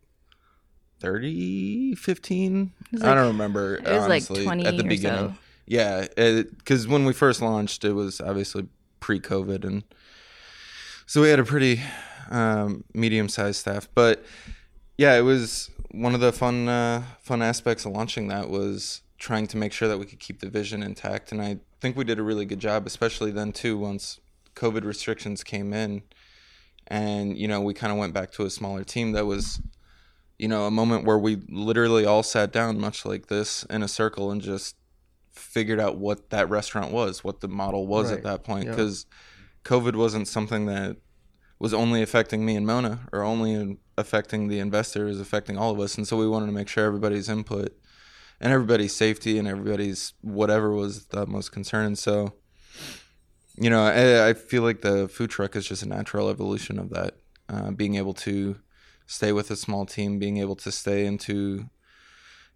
[1.00, 2.72] 30, 15?
[2.92, 3.76] was I don't remember.
[3.76, 5.30] it was like 20 at the beginning.
[5.30, 5.34] so.
[5.66, 8.66] Yeah, because when we first launched, it was obviously
[8.98, 9.84] pre-COVID, and
[11.11, 11.83] so we had a pretty
[12.31, 13.88] um, medium-sized staff.
[13.96, 14.25] But
[14.96, 19.49] yeah, it was one of the fun uh, fun aspects of launching that was trying
[19.49, 22.20] to make sure that we could keep the vision intact, and I think we did
[22.20, 24.20] a really good job, especially then too once
[24.55, 26.03] COVID restrictions came in,
[26.87, 29.11] and you know we kind of went back to a smaller team.
[29.11, 29.61] That was,
[30.38, 33.88] you know, a moment where we literally all sat down, much like this, in a
[33.88, 34.77] circle and just
[35.33, 38.18] figured out what that restaurant was, what the model was Right.
[38.18, 38.77] at that point, Yeah.
[39.64, 40.96] COVID wasn't something that
[41.59, 45.96] was only affecting me and Mona, or only affecting the investors, affecting all of us.
[45.96, 47.77] And so we wanted to make sure everybody's input
[48.40, 51.85] and everybody's safety and everybody's whatever was the most concern.
[51.85, 52.35] And so,
[53.57, 56.90] you know, I, I feel like the food truck is just a natural evolution of
[56.90, 57.16] that.
[57.49, 58.57] Uh, being able to
[59.07, 61.68] stay with a small team, being able to stay into,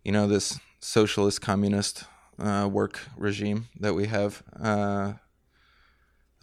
[0.03, 2.05] you know, this socialist communist
[2.39, 4.43] uh, work regime that we have.
[4.59, 5.15] Uh,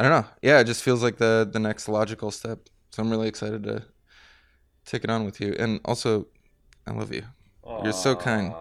[0.01, 0.27] I don't know.
[0.41, 2.57] Yeah, it just feels like the the next logical step.
[2.89, 3.85] So I'm really excited to
[4.83, 5.55] take it on with you.
[5.59, 6.25] And also,
[6.87, 7.21] I love you.
[7.83, 8.51] You're so kind.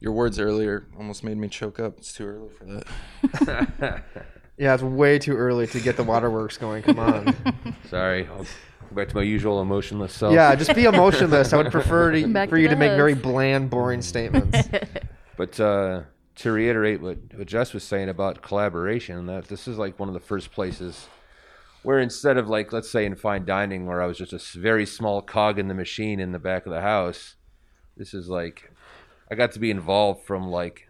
[0.00, 1.96] Your words earlier almost made me choke up.
[1.96, 4.04] It's too early for that.
[4.58, 6.82] Yeah, it's way too early to get the waterworks going.
[6.82, 7.36] Come on.
[7.90, 10.32] Sorry, I'll go back to my usual emotionless self.
[10.32, 11.52] yeah, just be emotionless.
[11.52, 14.66] I would prefer to, for to you to make very bland, boring statements.
[15.36, 16.04] But uh,
[16.36, 20.14] to reiterate what, what Jess was saying about collaboration, that this is like one of
[20.14, 21.08] the first places
[21.82, 24.84] where instead of like let's say in fine dining where I was just a very
[24.84, 27.36] small cog in the machine in the back of the house,
[27.96, 28.72] this is like
[29.30, 30.88] I got to be involved from like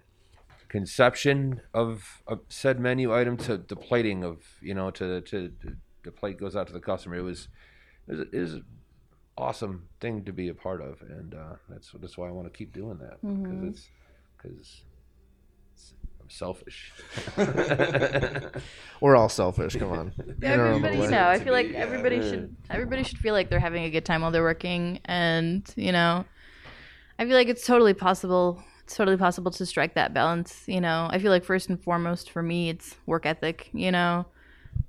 [0.69, 5.77] conception of a said menu item to the plating of you know to to, to
[6.03, 7.17] the plate goes out to the customer.
[7.17, 7.49] It was
[8.09, 8.65] it was, it was an
[9.37, 12.57] awesome thing to be a part of, and uh, that's that's why I want to
[12.57, 13.89] keep doing that because it's
[14.37, 14.83] because
[16.27, 16.93] I'm selfish.
[19.01, 19.77] We're all selfish.
[19.77, 20.13] Come on.
[20.19, 23.85] In everybody, you know, I feel like everybody should everybody should feel like they're having
[23.85, 26.25] a good time while they're working, and you know,
[27.21, 28.61] I feel like it's totally possible.
[28.83, 30.65] It's totally possible to strike that balance.
[30.67, 33.71] You know, I feel like first and foremost for me, it's work ethic.
[33.73, 34.27] You know,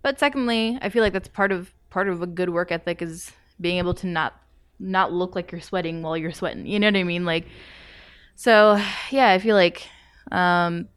[0.02, 3.32] but secondly, I feel like that's part of part of a good work ethic is
[3.62, 4.42] being able to not
[4.80, 6.66] not look like you're sweating while you're sweating.
[6.66, 7.26] You know what I mean?
[7.26, 7.46] Like,
[8.34, 9.88] so yeah, I feel like
[10.32, 10.88] um,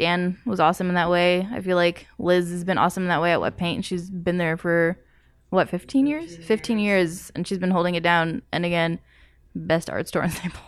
[0.00, 1.46] Dan was awesome in that way.
[1.52, 3.84] I feel like Liz has been awesome in that way at Wet Paint.
[3.84, 4.98] She's been there for
[5.50, 6.36] what, 15 years?
[6.38, 8.42] 15 years, and she's been holding it down.
[8.52, 8.98] And again,
[9.54, 10.52] best art store in St.
[10.54, 10.64] Paul.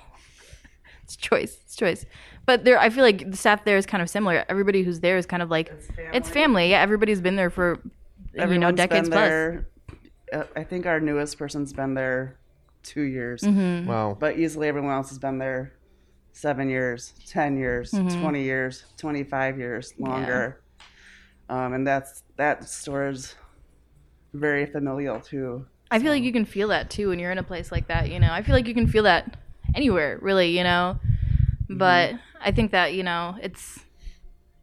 [1.05, 1.59] it's choice.
[1.65, 2.05] It's choice.
[2.47, 4.45] But there, I feel like the staff there is kind of similar.
[4.49, 5.73] Everybody who's there is kind of like
[6.13, 6.71] it's family.
[6.71, 7.91] Yeah, everybody's been there for you
[8.39, 9.29] know Everyone's decades been plus.
[9.29, 9.69] there.
[10.33, 12.39] Uh, I think our newest person's been there
[12.83, 13.87] two years, Mm-hmm.
[13.89, 14.17] Wow.
[14.19, 15.73] but easily everyone else has been there
[16.33, 18.21] seven years, ten years, Mm-hmm.
[18.21, 20.61] twenty years, twenty-five years, longer.
[21.49, 23.35] Um, and that's that store is
[24.33, 25.67] very familial too.
[25.91, 28.11] I feel like you can feel that too when you're in a place like that,
[28.11, 28.33] you know.
[28.33, 29.37] I feel like you can feel that
[29.75, 30.99] anywhere, really, you know.
[31.69, 33.81] But I think that, you know, it's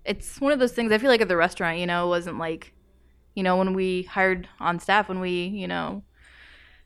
[0.05, 2.39] it's one of those things I feel like at the restaurant, you know, it wasn't
[2.39, 2.73] like
[3.35, 6.03] you know, when we hired on staff when we, you know,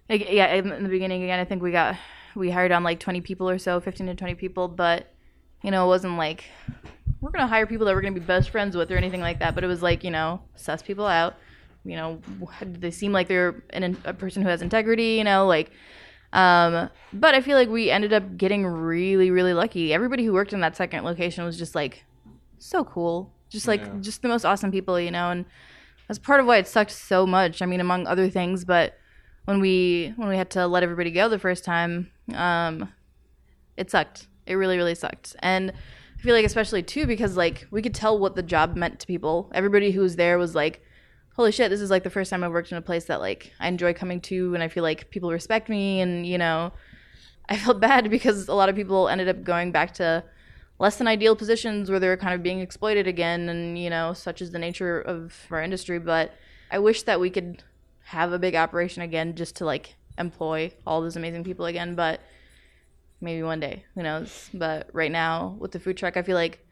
[0.09, 1.95] like, yeah, in the beginning again, I think we got
[2.35, 5.07] we hired on like 20 people or so, 15 to 20 people, but
[5.61, 6.43] you know, it wasn't like
[7.21, 9.21] we're going to hire people that we're going to be best friends with or anything
[9.21, 11.35] like that, but it was like, you know, suss people out
[11.85, 12.19] you know,
[12.61, 15.71] they seem like they're an, a person who has integrity, you know, like,
[16.31, 19.93] um, but I feel like we ended up getting really, really lucky.
[19.93, 22.05] Everybody who worked in that second location was just like
[22.57, 23.97] so cool, just like Yeah.
[23.99, 25.45] just the most awesome people, you know, and
[26.07, 27.61] that's part of why it sucked so much.
[27.61, 28.97] I mean, among other things, but
[29.45, 32.91] when we when we had to let everybody go the first time, um,
[33.77, 34.27] it sucked.
[34.45, 35.35] It really, really sucked.
[35.39, 38.99] And I feel like especially too because like we could tell what the job meant
[39.01, 39.51] to people.
[39.53, 40.81] Everybody who was there was like,
[41.35, 43.51] "Holy shit, this is like the first time I've worked in a place that like
[43.59, 46.71] I enjoy coming to, and I feel like people respect me." And you know,
[47.49, 50.23] I felt bad because a lot of people ended up going back to
[50.79, 54.13] less than ideal positions where they were kind of being exploited again, and you know,
[54.13, 55.99] such is the nature of our industry.
[55.99, 56.33] But
[56.71, 57.63] I wish that we could
[58.05, 62.21] have a big operation again just to like employ all those amazing people again, but
[63.21, 64.49] maybe one day, who knows?
[64.53, 66.65] But right now with the food truck, I feel like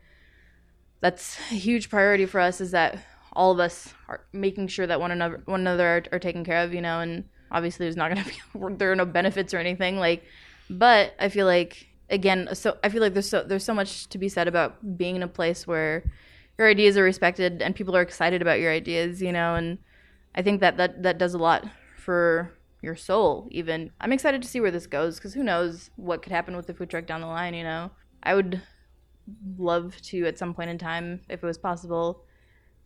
[1.00, 2.98] that's a huge priority for us is that
[3.34, 6.64] all of us are making sure that one another one another are, are taken care
[6.64, 9.58] of, you know, and obviously there's not going to be there are no benefits or
[9.58, 10.24] anything like
[10.70, 14.18] but I feel like again so I feel like there's so there's so much to
[14.18, 16.04] be said about being in a place where
[16.58, 19.80] your ideas are respected and people are excited about your ideas, you know, and
[20.36, 21.68] I think that that that does a lot
[21.98, 23.92] for your soul even.
[24.00, 26.74] I'm excited to see where this goes cuz who knows what could happen with the
[26.74, 27.92] food truck down the line, you know.
[28.24, 28.62] I would
[29.58, 32.24] love to at some point in time if it was possible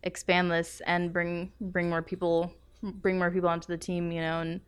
[0.02, 4.40] expand this and bring bring more people bring more people onto the team, you know,
[4.40, 4.60] and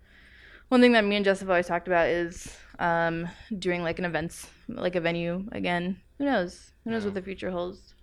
[0.68, 4.04] one thing that me and Jess have always talked about is um, doing like an
[4.04, 6.00] events, like a venue again.
[6.18, 6.72] Who knows?
[6.84, 7.94] Who knows what the future holds?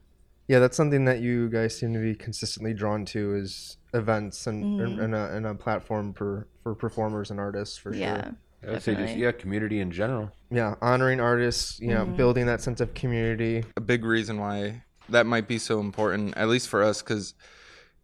[0.48, 4.64] Yeah, that's something that you guys seem to be consistently drawn to is events and
[4.80, 5.04] Mhm.
[5.04, 8.36] and, a, and a platform for for performers and artists for Yeah, sure.
[8.68, 10.32] I would say just yeah, community in general.
[10.52, 12.16] Yeah, honoring artists, you know, Mhm.
[12.18, 13.64] building that sense of community.
[13.78, 17.34] a big reason why that might be so important, at least for us, because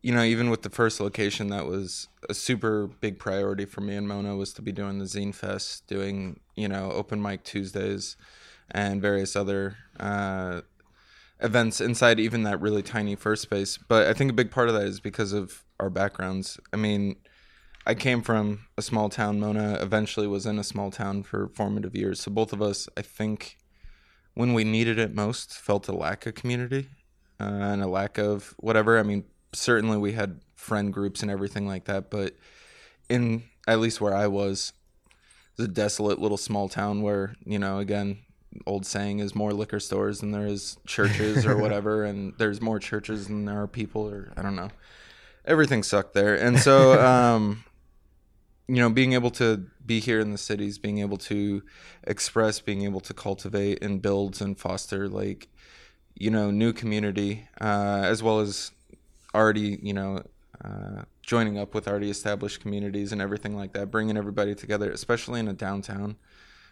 [0.04, 3.96] you know, even with the first location, that was a super big priority for me
[3.96, 8.18] and Mona was to be doing the Zine Fest, doing you know open mic Tuesdays,
[8.72, 10.62] and various other uh,
[11.42, 13.78] events inside even that really tiny first space.
[13.78, 16.60] But I think a big part of that is because of our backgrounds.
[16.72, 17.16] I mean,
[17.86, 19.40] I came from a small town.
[19.40, 22.22] Mona eventually was in a small town for formative years.
[22.22, 23.58] So both of us, I think,
[24.36, 26.90] when we needed it most, felt a lack of community
[27.40, 29.00] uh, and a lack of whatever.
[29.00, 32.36] I mean, certainly we had friend groups and everything like that, but
[33.10, 34.74] in at least where I was,
[35.58, 38.20] it was a desolate little small town where you know, again,
[38.66, 42.80] old saying is more liquor stores than there is churches or whatever, and there's more
[42.80, 44.70] churches than there are people, or I don't know.
[45.46, 47.00] Everything sucked there, and so.
[47.06, 47.64] um
[48.72, 51.62] you know, being able to be here in the cities, being able to
[52.06, 55.50] express, being able to cultivate and build and foster like,
[56.16, 58.72] you know, new community, uh, as well as
[59.36, 60.24] already, you know,
[60.64, 65.42] uh, joining up with already established communities and everything like that, bringing everybody together, especially
[65.42, 66.16] in a downtown.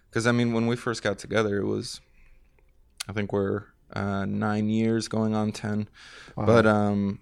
[0.09, 2.01] Because I mean, when we first got together, it was,
[3.07, 5.87] I think we're uh, nine years going on ten,
[6.35, 7.19] but um,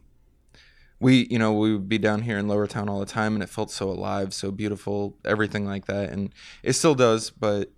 [0.99, 3.43] we you know we would be down here in lower town all the time and
[3.43, 6.09] it felt so alive so beautiful everything like that.
[6.11, 6.33] And
[6.63, 7.71] it still does but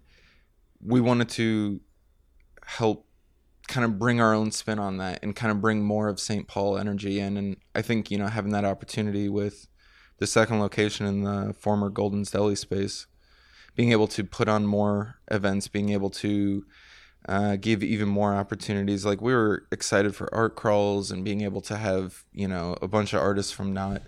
[0.81, 1.81] we wanted to
[2.65, 3.05] help
[3.67, 6.47] kind of bring our own spin on that and kind of bring more of st
[6.47, 7.37] paul energy in.
[7.37, 9.67] And i think you know having that opportunity with
[10.17, 13.07] the second location in the former golden's deli space
[13.75, 16.65] being able to put on more events being able to
[17.27, 19.05] uh, give even more opportunities.
[19.05, 22.87] Like we were excited for art crawls and being able to have you know a
[22.87, 24.01] bunch of artists from not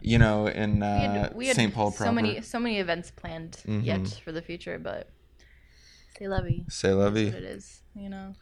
[0.00, 1.74] you know in We uh, had, St.
[1.74, 2.04] Paul proper.
[2.10, 4.20] so many so many events planned yet Mhm.
[4.22, 5.08] for the future, but
[6.18, 7.24] say la say C'est la That's vie.
[7.26, 8.34] what it is, you know.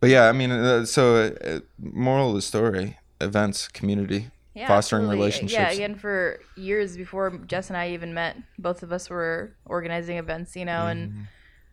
[0.00, 5.02] But yeah, I mean, uh, so uh, moral of the story: events, community, Yeah, fostering
[5.04, 5.16] absolutely.
[5.16, 5.52] relationships.
[5.52, 10.18] Yeah, again, for years before Jess and I even met, both of us were organizing
[10.18, 10.90] events, you know, Mm-hmm.
[10.90, 11.26] and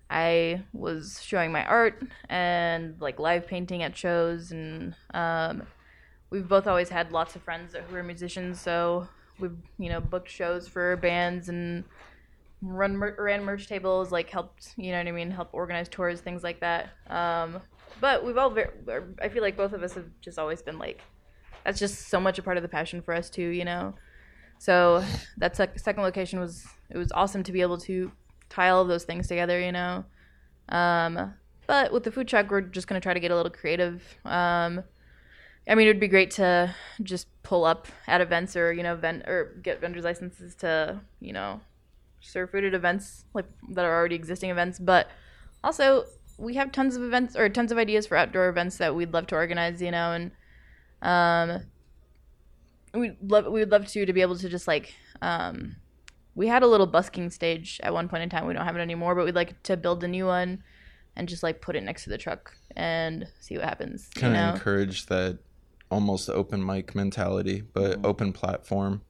[0.09, 5.63] I was showing my art and like live painting at shows, and um,
[6.31, 9.07] we've both always had lots of friends who are musicians, so
[9.39, 11.83] we've you know booked shows for bands and
[12.61, 16.21] run mer- ran merch tables, like helped you know what I mean, help organize tours,
[16.21, 16.89] things like that.
[17.07, 17.59] Um,
[18.01, 21.01] but we've all, ver- I feel like both of us have just always been like
[21.63, 23.95] that's just so much a part of the passion for us too, you know.
[24.57, 25.03] So
[25.37, 28.11] that sec- second location was it was awesome to be able to
[28.49, 30.05] tie all of those things together, you know.
[30.69, 31.33] Um,
[31.67, 34.03] but with the food truck, we're just gonna try to get a little creative.
[34.25, 34.83] Um,
[35.67, 38.95] I mean, it would be great to just pull up at events or you know,
[38.95, 41.61] vent or get vendors licenses to you know
[42.21, 44.79] serve food at events like that are already existing events.
[44.79, 45.09] But
[45.63, 46.05] also,
[46.37, 49.27] we have tons of events or tons of ideas for outdoor events that we'd love
[49.27, 50.31] to organize, you know, and
[51.01, 51.61] um,
[52.93, 55.75] we love we would love to to be able to just like um,
[56.35, 58.45] we had a little busking stage at one point in time.
[58.47, 60.63] We don't have it anymore, but we'd like to build a new one
[61.15, 64.09] and just like put it next to the truck and see what happens.
[64.15, 64.53] kind you of know?
[64.55, 65.39] encourage that
[65.91, 68.05] almost open mic mentality, but Mm-hmm.
[68.05, 69.01] open platform.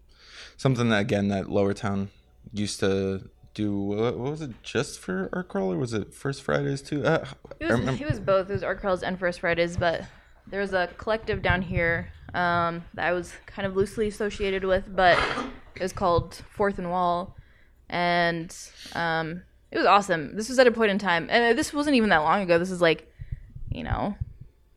[0.58, 2.10] Something that again that Lower Town
[2.54, 3.76] used to do.
[3.78, 4.62] What what was it?
[4.64, 7.06] Just for art crawl, or was it First Fridays too?
[7.06, 7.26] Uh,
[7.60, 8.50] It was, it was both.
[8.50, 10.06] It was Art Crawls and First Fridays, but
[10.50, 14.84] there was a collective down here um, that I was kind of loosely associated with,
[14.96, 15.18] but
[15.76, 17.36] it was called Fourth and Wall,
[17.90, 18.56] and
[18.94, 20.36] um, it was awesome.
[20.36, 22.58] This was at a point in time, and this wasn't even that long ago.
[22.58, 23.12] This is like,
[23.70, 24.16] you know,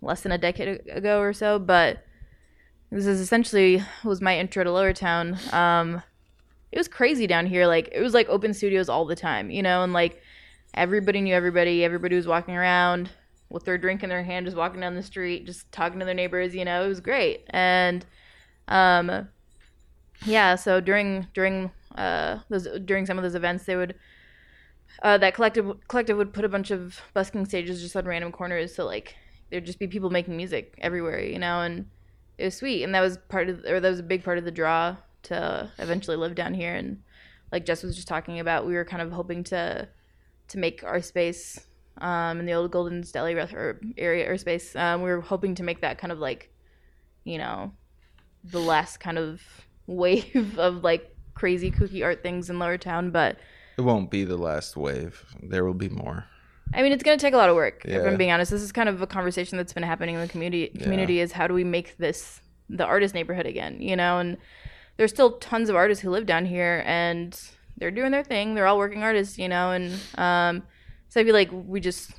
[0.01, 2.05] less than a decade ago or so, but
[2.91, 5.39] this is essentially was my intro to Lower Town.
[5.53, 6.03] Um,
[6.71, 7.67] it was crazy down here.
[7.67, 10.21] Like it was like open studios all the time, you know, and like
[10.75, 11.85] everybody knew everybody.
[11.85, 13.11] Everybody was walking around
[13.53, 16.15] with their drink in their hand, just walking down the street, just talking to their
[16.15, 16.55] neighbors.
[16.55, 17.45] You know, it was great.
[17.51, 18.05] And
[18.69, 19.29] um,
[20.25, 23.95] yeah, so during during uh those during some of those events, they would
[25.03, 28.75] uh, that collective collective would put a bunch of busking stages just on random corners,
[28.75, 29.17] so like
[29.51, 31.87] there'd just be people making music everywhere, you know, and
[32.39, 32.83] it was sweet.
[32.83, 35.71] And that was part of, or that was a big part of the draw to
[35.79, 36.75] eventually live down here.
[36.75, 37.03] And
[37.53, 39.89] like Jess was just talking about, we were kind of hoping to
[40.49, 41.67] to make our space
[41.99, 44.75] um, in the old Golden Deli or area or space.
[44.77, 46.51] Um, we were hoping to make that kind of like,
[47.25, 47.73] you know,
[48.45, 49.43] the last kind of
[49.87, 53.37] wave of like crazy kooky art things in Lower Town, but
[53.79, 55.25] it won't be the last wave.
[55.43, 56.27] There will be more.
[56.75, 57.83] I mean, it's going to take a lot of work.
[57.85, 60.29] If I'm being honest, this is kind of a conversation that's been happening in the
[60.29, 60.69] community.
[60.69, 62.41] Community is how do we make this
[62.71, 63.81] the artist neighborhood again?
[63.81, 64.39] You know, and
[64.97, 67.39] there's still tons of artists who live down here, and
[67.77, 68.55] they're doing their thing.
[68.55, 70.63] They're all working artists, you know, and um,
[71.13, 72.11] so I feel like we just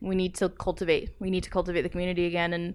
[0.00, 1.14] we need to cultivate.
[1.20, 2.74] We need to cultivate the community again, and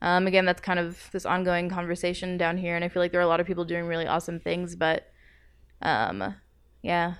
[0.00, 2.74] um, again, that's kind of this ongoing conversation down here.
[2.74, 5.12] And I feel like there are a lot of people doing really awesome things, but
[5.82, 6.34] um,
[6.80, 7.16] yeah,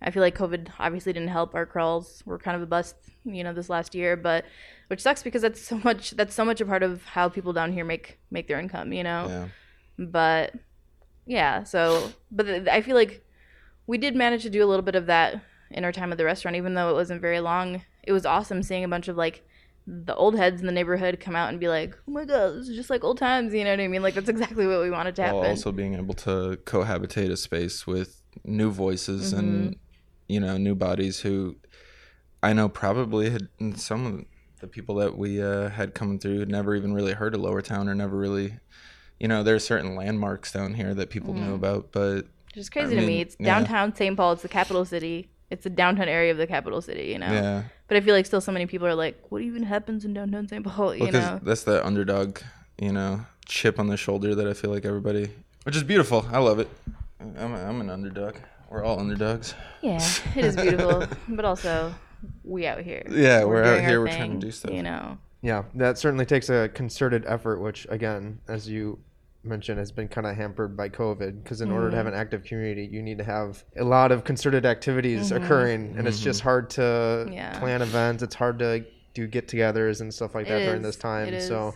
[0.00, 1.56] I feel like COVID obviously didn't help.
[1.56, 4.44] Our crawls were kind of a bust, you know, this last year, but
[4.86, 6.12] which sucks because that's so much.
[6.12, 9.02] That's so much a part of how people down here make make their income, you
[9.02, 9.26] know.
[9.28, 9.48] Yeah.
[10.06, 10.54] But
[11.26, 13.26] yeah, so but th- I feel like
[13.88, 16.24] we did manage to do a little bit of that in our time at the
[16.24, 17.82] restaurant, even though it wasn't very long.
[18.02, 19.46] It was awesome seeing a bunch of like
[19.86, 22.68] the old heads in the neighborhood come out and be like, "Oh my god, this
[22.68, 24.02] is just like old times," you know what I mean?
[24.02, 25.38] Like that's exactly what we wanted to happen.
[25.40, 29.38] While also being able to cohabitate a space with new voices Mm-hmm.
[29.38, 29.76] and
[30.28, 31.56] you know new bodies who
[32.42, 34.24] I know probably had some of
[34.60, 37.60] the people that we uh, had coming through had never even really heard of Lower
[37.62, 38.54] Town or never really
[39.20, 41.44] you know there are certain landmarks down here that people Mm-hmm.
[41.46, 43.06] knew about but Which is crazy I to me.
[43.06, 43.46] mean, It's yeah.
[43.58, 44.16] downtown St.
[44.16, 44.32] Paul.
[44.32, 45.28] It's the capital city.
[45.50, 47.04] It's the downtown area of the capital city.
[47.04, 47.32] You know.
[47.32, 50.14] yeah But I feel like still so many people are like, "What even happens in
[50.14, 50.64] downtown St.
[50.64, 51.40] Paul?" You because know.
[51.42, 52.40] that's the underdog
[52.78, 55.30] you know chip on the shoulder that I feel like everybody
[55.64, 56.68] which is beautiful I love it
[57.20, 58.36] I'm, a, I'm an underdog
[58.70, 60.00] we're all underdogs Yeah,
[60.36, 61.94] it is beautiful, but also
[62.42, 63.06] we out here.
[63.08, 64.72] Yeah, we're out doing our here, we're trying to do stuff.
[64.72, 65.18] You know.
[65.42, 68.98] Yeah, that certainly takes a concerted effort, which again, as you
[69.44, 71.42] mentioned, has been kind of hampered by COVID.
[71.42, 72.14] Because in order to have Mm-hmm.
[72.14, 76.20] an active community, you need to have a lot of concerted activities occurring, and it's
[76.20, 77.32] just hard to Mm-hmm.
[77.32, 77.58] Yeah.
[77.58, 78.22] plan events.
[78.22, 78.84] It's hard to
[79.14, 81.28] do get-togethers and stuff like that It during is, this time.
[81.28, 81.74] it So, is.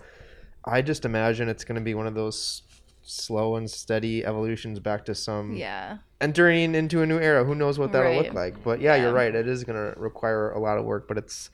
[0.65, 2.63] I just imagine it's going to be one of those
[3.03, 5.99] slow and steady evolutions back to some Yeah.
[6.21, 7.45] entering into a new era.
[7.45, 8.63] Who knows what that'll look like?
[8.63, 9.35] But yeah, you're right.
[9.35, 11.49] It is going to require a lot of work, but it's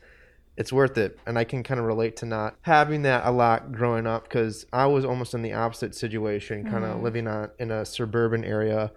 [0.57, 1.18] it's worth it.
[1.26, 4.66] And I can kind of relate to not having that a lot growing up because
[4.72, 6.96] I was almost in the opposite situation, kind Mm-hmm.
[6.98, 8.92] of living on in a suburban area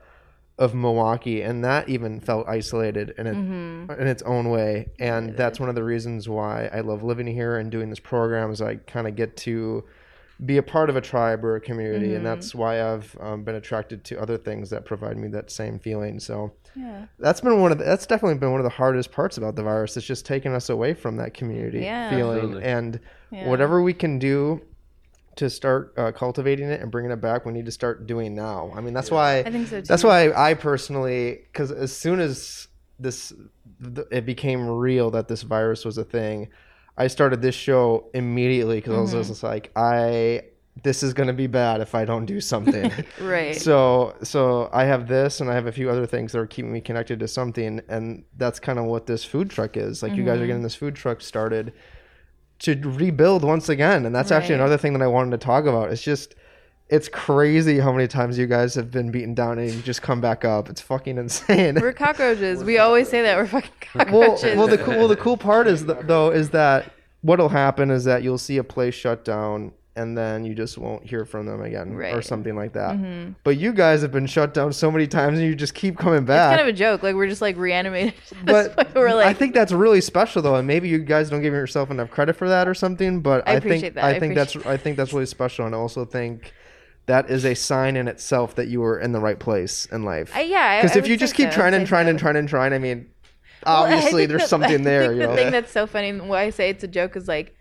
[0.59, 4.01] of Milwaukee, and that even felt isolated in it Mm-hmm.
[4.01, 4.87] in its own way.
[4.99, 8.51] And that's one of the reasons why I love living here and doing this program
[8.51, 9.83] is I kind of get to
[10.45, 12.15] be a part of a tribe or a community, Mm-hmm.
[12.17, 15.79] and that's why I've um, been attracted to other things that provide me that same
[15.79, 16.19] feeling.
[16.19, 17.05] So Yeah.
[17.17, 19.63] that's been one of the, that's definitely been one of the hardest parts about the
[19.63, 19.97] virus.
[19.97, 22.09] It's just taken us away from that community Yeah.
[22.11, 22.63] feeling, Absolutely.
[22.63, 22.99] and
[23.31, 23.49] Yeah.
[23.49, 24.61] whatever we can do
[25.37, 28.71] to start uh, cultivating it and bringing it back, we need to start doing now.
[28.75, 29.85] I mean, that's why I think so too.
[29.87, 32.67] that's why I personally, because as soon as
[32.99, 33.33] this
[33.83, 36.49] th- it became real that this virus was a thing,
[36.97, 39.17] I started this show immediately because I Mm-hmm.
[39.17, 40.43] was just like, I
[40.83, 42.91] this is gonna be bad if I don't do something.
[43.19, 43.55] Right.
[43.55, 46.71] So so I have this and I have a few other things that are keeping
[46.71, 50.03] me connected to something and that's kind of what this food truck is.
[50.03, 50.47] Like you guys are Mm-hmm.
[50.47, 51.73] getting this food truck started
[52.59, 55.91] to rebuild once again and that's actually another thing that I wanted to talk about.
[55.91, 56.35] It's just
[56.89, 60.21] it's crazy how many times you guys have been beaten down and you just come
[60.21, 60.69] back up.
[60.69, 61.75] It's fucking insane.
[61.79, 62.63] We're cockroaches.
[62.63, 64.57] we always say that we're fucking well, cockroaches.
[64.57, 68.05] well, the cool, well, the cool part is th- though is that what'll happen is
[68.05, 71.61] that you'll see a place shut down and then you just won't hear from them
[71.63, 72.95] again or something like that.
[72.95, 73.31] Mm-hmm.
[73.43, 76.23] But you guys have been shut down so many times and you just keep coming
[76.23, 76.53] back.
[76.53, 77.01] it's kind of a joke.
[77.01, 78.13] Like we're just like reanimated.
[78.45, 81.53] But we're like, I think that's really special though, and maybe you guys don't give
[81.53, 83.21] yourself enough credit for that or something.
[83.21, 84.03] But I I, appreciate think that.
[84.03, 86.53] I I think that's appreciate I think that's really special, and I also think
[87.07, 90.31] that is a sign in itself that you were in the right place in life.
[90.35, 90.81] I, yeah.
[90.81, 91.55] Because if you just keep so.
[91.55, 92.09] trying I'd and trying so.
[92.11, 93.09] and trying and trying, I mean,
[93.65, 95.01] Well, I obviously there's that- something I there.
[95.07, 97.27] think You the know, thing that's so funny why I say it's a joke is
[97.27, 97.55] like,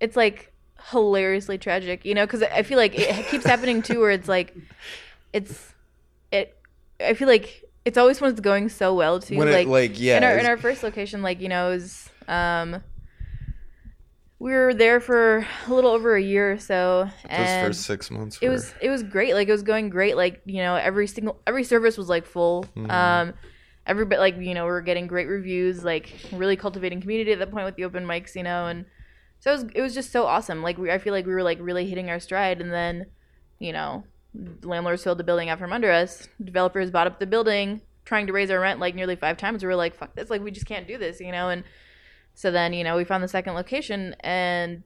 [0.00, 0.52] it's like
[0.90, 2.26] hilariously tragic, you know?
[2.26, 4.56] Because I feel like it keeps happening too, where it's like,
[5.32, 5.72] it's
[6.32, 6.56] it.
[7.00, 9.36] I feel like it's always when it's going so well too.
[9.36, 12.08] When it, like, like, yeah, in our in our first location, like you know, is
[12.28, 12.82] um.
[14.40, 18.10] We were there for a little over a year or so, those and first six
[18.10, 19.34] months it were- was it was great.
[19.34, 20.16] Like it was going great.
[20.16, 22.64] Like you know every single every service was like full.
[22.74, 22.90] Mm-hmm.
[22.90, 23.34] um
[23.86, 27.38] every bit like you know we are getting great reviews like really cultivating community at
[27.38, 28.84] that point with the open mics you know and
[29.40, 30.62] so it was it was just so awesome.
[30.62, 33.06] Like we i feel like we were like really hitting our stride and then
[33.58, 34.04] you know
[34.62, 36.28] landlords filled the building out from under us.
[36.42, 39.62] Developers bought up the building trying to raise our rent like nearly five times.
[39.62, 40.30] We were like fuck this.
[40.30, 41.64] Like we just can't do this you know and
[42.40, 44.82] so then you know we found the second location and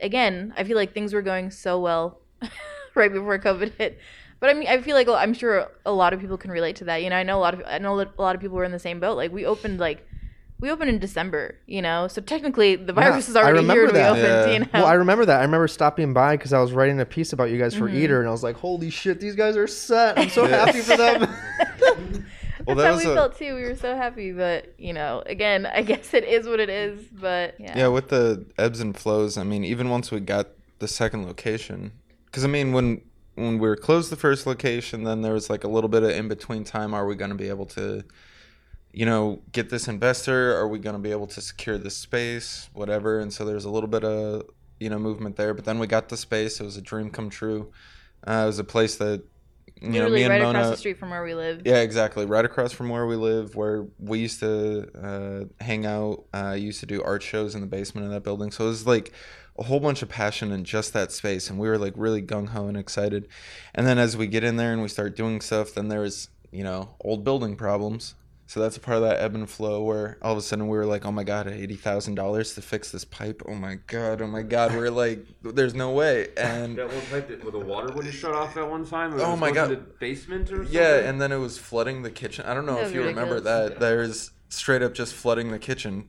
[0.00, 2.20] again, I feel like things were going so well
[2.94, 3.98] right before COVID hit.
[4.40, 6.84] But I mean, I feel like I'm sure a lot of people can relate to
[6.84, 7.02] that.
[7.02, 8.64] You know, I know a lot of I know that a lot of people were
[8.64, 9.16] in the same boat.
[9.16, 10.06] Like we opened like
[10.60, 11.56] we opened in December.
[11.66, 13.84] You know, so technically the virus is I already remember here.
[13.86, 14.10] and We that.
[14.10, 14.24] opened.
[14.50, 14.52] Yeah.
[14.54, 15.40] You know, Well, I remember that.
[15.40, 17.96] I remember stopping by because I was writing a piece about you guys for Mm-hmm.
[18.04, 20.16] Eater, and I was like, "Holy shit, these guys are set!
[20.18, 21.26] I'm so happy for them."
[22.68, 23.54] Well, That's that how we a- felt too.
[23.54, 27.02] We were so happy, but you know, again, I guess it is what it is.
[27.06, 30.48] But yeah, yeah with the ebbs and flows i mean even once we got
[30.78, 31.92] the second location
[32.26, 33.00] because i mean when
[33.34, 36.10] when we were closed the first location then there was like a little bit of
[36.10, 36.92] in between time.
[36.92, 38.04] Are we going to be able to
[38.92, 40.56] you know get this investor?
[40.56, 42.68] Are we going to be able to secure this space?
[42.72, 43.20] Whatever.
[43.20, 44.42] And so there's a little bit of
[44.80, 46.60] you know movement there but then we got the space.
[46.60, 47.72] It was a dream come true.
[48.26, 49.22] Uh, it was a place that
[49.80, 51.62] you know literally and right mona across the street from where we live.
[51.64, 52.26] yeah, exactly.
[52.26, 56.24] Right across from where we live, where we used to uh, hang out.
[56.34, 58.50] Uh, used to do art shows in the basement of that building.
[58.50, 59.12] So it was like
[59.58, 62.48] a whole bunch of passion in just that space, and we were like really gung
[62.48, 63.28] ho and excited.
[63.74, 66.28] And then as we get in there and we start doing stuff, then there was
[66.50, 68.14] you know old building problems.
[68.50, 70.78] So that's a part of that ebb and flow where all of a sudden we
[70.78, 73.42] were like, oh my god, eighty thousand dollars to fix this pipe.
[73.46, 74.74] Oh my god, oh my god.
[74.74, 76.28] We're like, there's no way.
[76.34, 79.12] And That one pipe that, where the water wouldn't shut off that one time.
[79.12, 79.68] It Oh my God.
[79.68, 80.72] the basement or something.
[80.74, 82.46] Yeah, and then it was flooding the kitchen.
[82.46, 83.68] I don't know That if was you remember ridiculous.
[83.72, 83.80] that.
[83.80, 86.08] There's straight up just flooding the kitchen.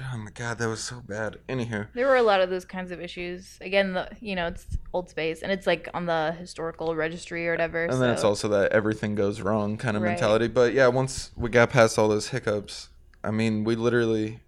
[0.00, 1.38] Oh my god, that was so bad.
[1.48, 3.58] Anywho, There were a lot of those kinds of issues.
[3.60, 7.52] Again, the you know it's old space and it's like on the historical registry or
[7.52, 7.84] whatever.
[7.84, 10.10] and then it's also that everything goes wrong kind of Right.
[10.10, 10.48] mentality.
[10.48, 12.88] But yeah, once we got past all those hiccups,
[13.22, 14.40] I mean, we literally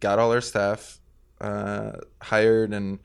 [0.00, 0.98] got all our staff
[1.40, 2.98] uh, hired, and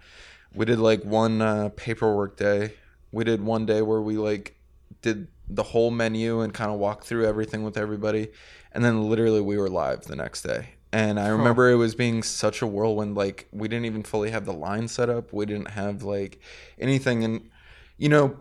[0.54, 2.74] we did like one uh, paperwork day.
[3.12, 4.56] We did one day where we like
[5.02, 8.30] did the whole menu and kind of walked through everything with everybody,
[8.72, 10.75] and then literally we were live the next day.
[10.96, 13.18] And I remember it was being such a whirlwind.
[13.18, 15.34] Like we didn't even fully have the line set up.
[15.34, 16.40] We didn't have like
[16.80, 17.50] anything, and
[17.98, 18.38] you know,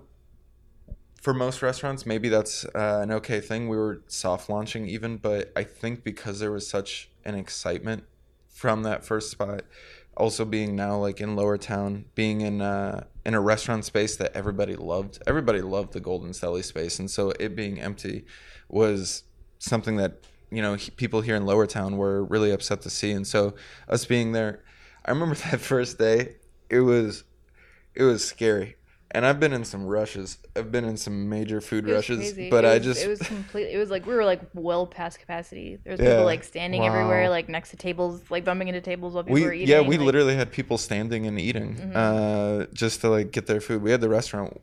[1.20, 3.68] for most restaurants, maybe that's uh, an okay thing.
[3.68, 8.04] We were soft launching even, but I think because there was such an excitement
[8.48, 9.62] from that first spot,
[10.16, 14.30] also being now like in Lower Town, being in uh, in a restaurant space that
[14.32, 15.20] everybody loved.
[15.26, 18.24] Everybody loved the Golden Deli space, and so it being empty
[18.68, 19.24] was
[19.58, 20.20] something that
[20.56, 23.10] you know he- people here in Lower Town were really upset to see.
[23.12, 23.54] And so
[23.88, 24.62] us being there,
[25.04, 26.36] I remember that first day.
[26.70, 27.24] It was
[27.94, 28.76] it was scary.
[29.10, 30.38] And I've been in some rushes.
[30.56, 32.50] I've been in some major food rushes, crazy.
[32.50, 35.20] but It I just it was completely it was like we were like well past
[35.20, 35.78] capacity.
[35.84, 36.10] There was Yeah.
[36.14, 36.88] people like standing Wow.
[36.88, 39.68] everywhere, like next to tables, like bumping into tables while people we were eating.
[39.68, 40.06] yeah we like- Mm-hmm.
[40.06, 43.82] literally had people standing and eating uh, just to like get their food.
[43.82, 44.60] We had the restaurant.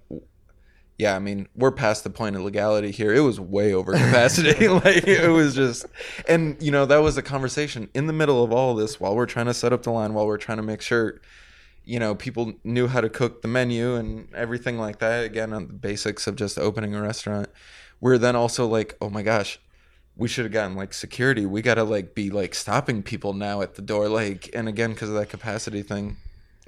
[1.02, 3.12] Yeah, I mean we're past the point of legality here.
[3.12, 4.68] It was way over capacity.
[4.68, 5.88] like it was just,
[6.28, 9.26] and you know that was a conversation in the middle of all this while we're
[9.26, 11.20] trying to set up the line, while we're trying to make sure
[11.86, 15.66] you know people knew how to cook the menu and everything like that again on
[15.66, 17.49] the basics of just opening a restaurant
[17.99, 19.60] we're then also like oh my gosh
[20.16, 23.74] we should have gotten like security we gotta like be like stopping people now at
[23.74, 26.18] the door like and again because of that capacity thing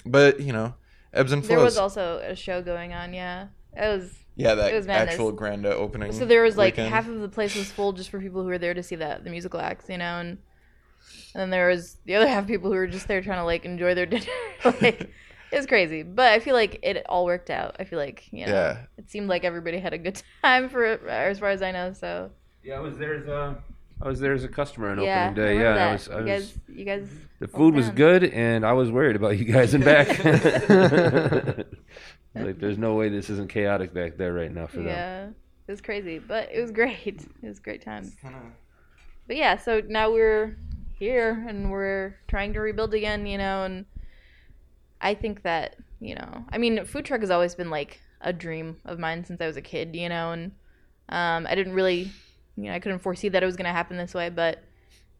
[0.04, 0.74] but you know
[1.14, 1.56] ebbs and flows.
[1.56, 3.14] There was also a show going on.
[3.14, 4.23] Yeah, it was.
[4.36, 5.14] Yeah that was madness.
[5.14, 6.90] actual grand opening So there was like weekend.
[6.90, 9.24] half of the place was full just for people who were there to see that
[9.24, 10.38] the musical acts, you know, and
[11.36, 13.46] and then there was the other half of people who were just there trying to
[13.46, 14.26] like enjoy their dinner.
[14.66, 15.02] like
[15.52, 17.76] it was crazy, but I feel like it all worked out.
[17.80, 18.78] I feel like you know, Yeah.
[18.98, 21.94] it seemed like everybody had a good time for as far as I know.
[21.94, 22.32] So
[22.64, 23.58] Yeah, I was there as a,
[24.04, 25.51] I was there as a customer on yeah, opening day.
[25.51, 25.91] I Yeah, remember I that.
[25.93, 27.10] was, I you was, guys, you guys.
[27.39, 27.95] the food was down.
[27.95, 30.08] good, and I was worried about you guys in back.
[32.36, 34.88] like, there's no way this isn't chaotic back there right now for them.
[34.88, 37.22] Yeah, it was crazy, but it was great.
[37.41, 38.12] It was a great time.
[39.28, 40.58] But yeah, so now we're
[40.97, 43.86] here and we're trying to rebuild again, you know, and
[44.99, 48.78] I think that, you know, I mean, food truck has always been like a dream
[48.86, 50.51] of mine since I was a kid, you know, and
[51.10, 52.12] um, I didn't really,
[52.56, 54.64] you know, I couldn't foresee that it was going to happen this way, but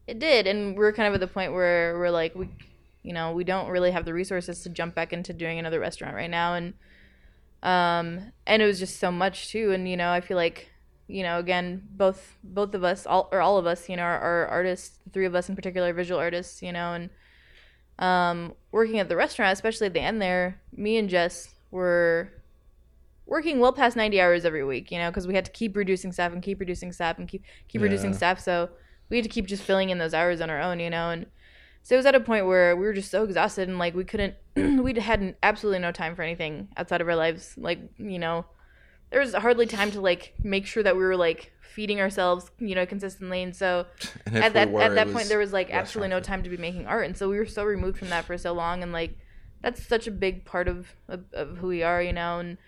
[0.06, 0.46] it did.
[0.46, 2.48] And we're kind of at the point where we're like, we,
[3.02, 6.14] you know, we don't really have the resources to jump back into doing another restaurant
[6.14, 6.54] right now.
[6.54, 6.74] And,
[7.62, 9.72] um, and it was just so much too.
[9.72, 10.70] And, you know, I feel like,
[11.06, 14.18] you know, again, both both of us, all or all of us, you know, are,
[14.18, 14.98] are artists.
[15.12, 17.10] Three of us in particular, visual artists, you know, and
[17.98, 22.32] um, working at the restaurant, especially at the end there, me and Jess were
[23.26, 26.12] working well past ninety hours every week, you know, because we had to keep reducing
[26.12, 28.40] staff and keep reducing staff and keep keep reducing staff.
[28.40, 28.70] So
[29.08, 31.26] we had to keep just filling in those hours on our own, you know, and
[31.82, 34.04] so it was at a point where we were just so exhausted and like we
[34.04, 38.46] couldn't, we had absolutely no time for anything outside of our lives, like you know
[39.10, 42.74] there was hardly time to like make sure that we were like feeding ourselves, you
[42.74, 43.42] know, consistently.
[43.44, 43.86] And so
[44.26, 46.50] And at that we were, at that point, there was like absolutely no time to
[46.50, 48.92] be making art, and so we were so removed from that for so long, and
[48.92, 49.16] like
[49.62, 52.40] that's such a big part of of, of who we are, you know.
[52.40, 52.58] And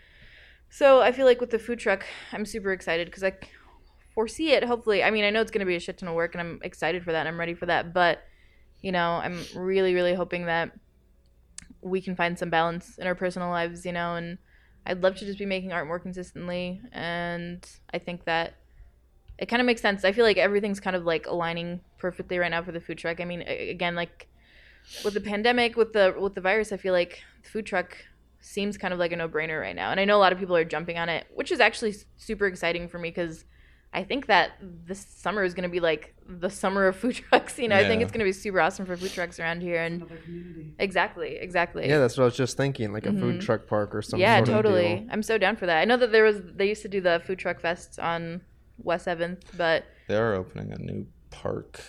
[0.76, 3.32] so I feel like with the food truck, I'm super excited because I
[4.14, 4.62] foresee it.
[4.62, 6.40] Hopefully, I mean, I know it's going to be a shit ton of work, and
[6.42, 7.20] I'm excited for that.
[7.20, 8.22] and I'm ready for that, but
[8.82, 10.70] you know, I'm really, really hoping that
[11.80, 14.36] we can find some balance in our personal lives, you know, and
[14.84, 16.82] I'd love to just be making art more consistently.
[16.92, 18.56] And I think that
[19.38, 20.04] it kind of makes sense.
[20.04, 23.18] I feel like everything's kind of like aligning perfectly right now for the food truck.
[23.18, 24.28] I mean, again, like
[25.06, 27.96] with the pandemic, with the with the virus, I feel like the food truck
[28.46, 29.90] seems kind of like a no brainer right now.
[29.90, 32.46] And I know a lot of people are jumping on it, which is actually super
[32.46, 33.44] exciting for me because
[33.92, 37.58] I think that this summer is going to be like the summer of food trucks.
[37.58, 39.82] You know, I think it's going to be super awesome for food trucks around here.
[39.82, 40.06] And
[40.78, 41.88] exactly, exactly.
[41.88, 43.40] Yeah, that's what I was just thinking, like a food Mhm.
[43.40, 44.20] truck park or something.
[44.20, 44.94] yeah, sort of totally.
[45.00, 45.06] deal.
[45.10, 45.78] I'm so down for that.
[45.78, 48.42] I know that there was they used to do the food truck fest on
[48.78, 51.80] West Seventh, but They are opening a new park.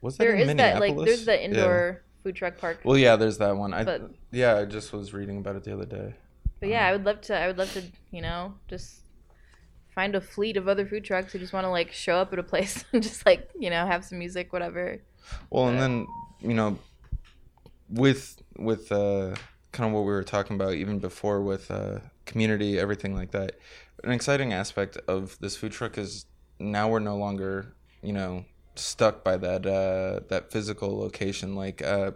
[0.00, 2.07] Was that there in is that like there's the Yeah.
[2.28, 2.80] Food truck park.
[2.84, 3.72] Well, yeah, there's that one.
[3.72, 6.14] I But- yeah, I just was reading about it the other day.
[6.60, 7.38] But yeah, I would love to.
[7.38, 7.82] I would love to.
[8.10, 9.00] You know, just
[9.94, 12.38] find a fleet of other food trucks who just want to like show up at
[12.38, 15.00] a place and just like you know have some music, whatever.
[15.48, 16.06] Well, and then
[16.40, 16.78] you know,
[17.88, 19.34] with with uh,
[19.72, 23.52] kind of what we were talking about even before with uh, community, everything like that.
[24.04, 26.26] An exciting aspect of this food truck is
[26.58, 28.44] now we're no longer you know
[28.78, 31.54] stuck by that uh, that physical location.
[31.54, 32.12] Like uh,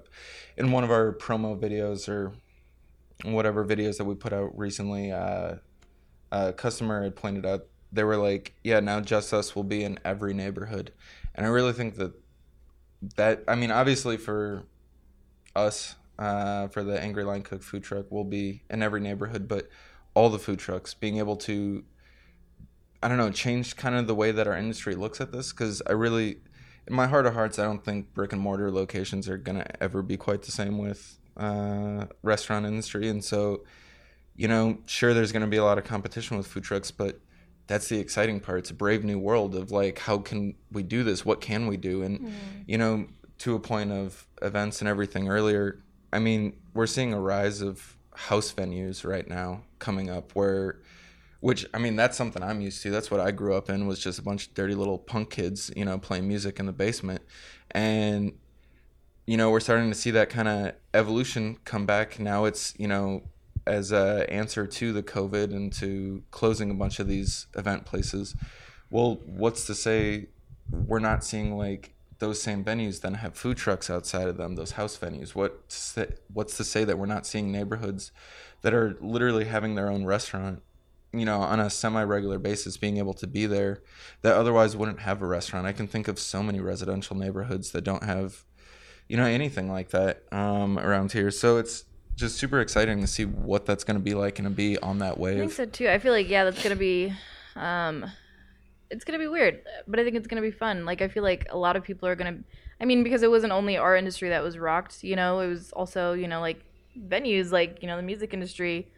[0.56, 2.32] in one of our promo videos or
[3.24, 5.56] whatever videos that we put out recently, uh,
[6.30, 9.98] a customer had pointed out they were like, "Yeah, now Just Us will be in
[10.04, 10.92] every neighborhood,"
[11.34, 12.12] and I really think that
[13.16, 14.64] that I mean, obviously for
[15.54, 19.68] us, uh, for the Angry Line Cook food truck, will be in every neighborhood, but
[20.14, 21.84] all the food trucks being able to,
[23.02, 25.52] I don't know, change kind of the way that our industry looks at this.
[25.52, 26.38] Because I really,
[26.86, 30.02] in my heart of hearts, I don't think brick and mortar locations are gonna ever
[30.02, 33.64] be quite the same with uh, restaurant industry, and so,
[34.36, 37.20] you know, sure, there's gonna be a lot of competition with food trucks, but
[37.66, 38.60] that's the exciting part.
[38.60, 41.24] It's a brave new world of like, how can we do this?
[41.24, 42.02] What can we do?
[42.02, 42.32] And
[42.66, 43.06] you know,
[43.38, 47.96] to a point of events and everything earlier, I mean, we're seeing a rise of
[48.14, 50.80] house venues right now coming up where
[51.42, 52.90] which I mean that's something I'm used to.
[52.90, 55.72] That's what I grew up in was just a bunch of dirty little punk kids,
[55.76, 57.20] you know, playing music in the basement.
[57.72, 58.34] And
[59.26, 62.20] you know, we're starting to see that kind of evolution come back.
[62.20, 63.24] Now it's, you know,
[63.66, 68.36] as a answer to the COVID and to closing a bunch of these event places.
[68.90, 70.28] Well, what's to say
[70.70, 74.72] we're not seeing like those same venues then have food trucks outside of them, those
[74.72, 75.34] house venues?
[75.34, 75.60] What
[76.32, 78.12] what's to say that we're not seeing neighborhoods
[78.60, 80.62] that are literally having their own restaurant,
[81.12, 83.82] you know, on a semi-regular basis, being able to be there
[84.22, 85.66] that otherwise wouldn't have a restaurant.
[85.66, 88.44] I can think of so many residential neighborhoods that don't have,
[89.08, 91.30] you know, anything like that um, around here.
[91.30, 91.84] So it's
[92.16, 94.98] just super exciting to see what that's going to be like and to be on
[94.98, 95.36] that wave.
[95.36, 95.88] I think so too.
[95.88, 97.12] I feel like yeah, that's gonna be,
[97.56, 98.06] um,
[98.90, 100.84] it's gonna be weird, but I think it's gonna be fun.
[100.84, 102.38] Like I feel like a lot of people are gonna.
[102.80, 105.04] I mean, because it wasn't only our industry that was rocked.
[105.04, 106.64] You know, it was also you know like
[106.98, 108.88] venues, like you know the music industry.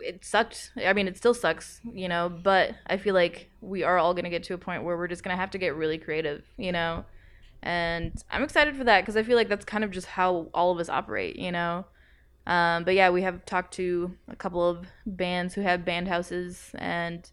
[0.00, 0.72] It sucked.
[0.76, 1.80] I mean, it still sucks.
[1.92, 4.96] You know, but I feel like we are all gonna get to a point where
[4.96, 6.44] we're just gonna have to get really creative.
[6.56, 7.04] You know.
[7.62, 10.70] And I'm excited for that because I feel like that's kind of just how all
[10.70, 11.86] of us operate, you know.
[12.46, 16.70] Um, but yeah, we have talked to a couple of bands who have band houses,
[16.76, 17.28] and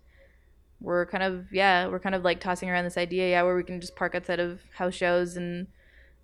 [0.81, 3.63] we're kind of yeah, we're kind of like tossing around this idea, yeah, where we
[3.63, 5.67] can just park outside of house shows and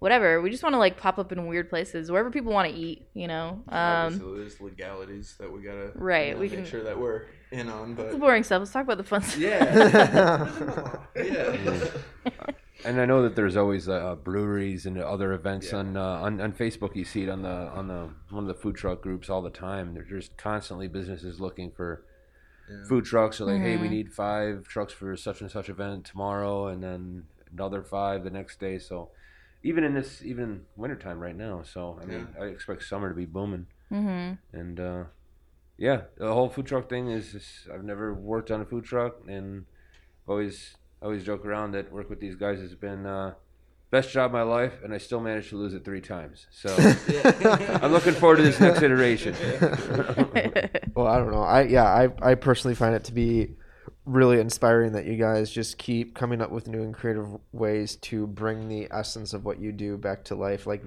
[0.02, 0.42] whatever.
[0.42, 3.08] We just want to like pop up in weird places wherever people want to eat,
[3.14, 3.62] you know.
[3.70, 7.96] Um, there's legalities that we gotta Right, we can- make sure that we're in on,
[7.96, 8.60] the boring stuff.
[8.62, 9.40] Let's talk about the fun stuff.
[9.40, 10.98] yeah.
[11.16, 11.86] yeah.
[12.84, 16.52] And I know that there's always uh, breweries and other events on, uh, on on
[16.52, 16.96] Facebook.
[16.96, 19.52] You see it on the on the one of the food truck groups all the
[19.52, 19.94] time.
[19.94, 22.04] There's just constantly businesses looking for
[22.90, 23.40] food trucks.
[23.40, 27.26] Are like, hey, we need five trucks for such and such event tomorrow, and then
[27.54, 28.80] another five the next day.
[28.80, 29.10] So
[29.64, 31.62] even in this even wintertime right now.
[31.64, 33.68] So I mean, I expect summer to be booming.
[33.92, 34.58] Mm-hmm.
[34.58, 35.04] And uh,
[35.78, 39.18] yeah, the whole food truck thing is just, I've never worked on a food truck
[39.28, 39.66] and
[40.28, 43.34] always always joke around that work with these guys has been uh,
[43.90, 46.48] best job of my life, and I still managed to lose it three times.
[46.52, 46.74] So
[47.82, 49.36] I'm looking forward to this next iteration.
[50.94, 51.42] Well, I don't know.
[51.42, 53.56] I yeah, I I personally find it to be
[54.06, 58.26] really inspiring that you guys just keep coming up with new and creative ways to
[58.28, 60.66] bring the essence of what you do back to life.
[60.66, 60.84] Like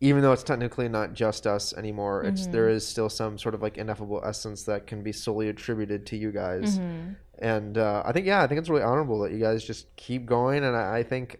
[0.00, 2.76] even though it's technically not just us anymore, it's there mm-hmm.
[2.76, 6.32] is still some sort of like ineffable essence that can be solely attributed to you
[6.32, 6.78] guys.
[6.78, 7.12] Mm-hmm.
[7.38, 10.26] And uh, I think yeah, I think it's really honorable that you guys just keep
[10.26, 10.64] going.
[10.64, 11.38] And I, I think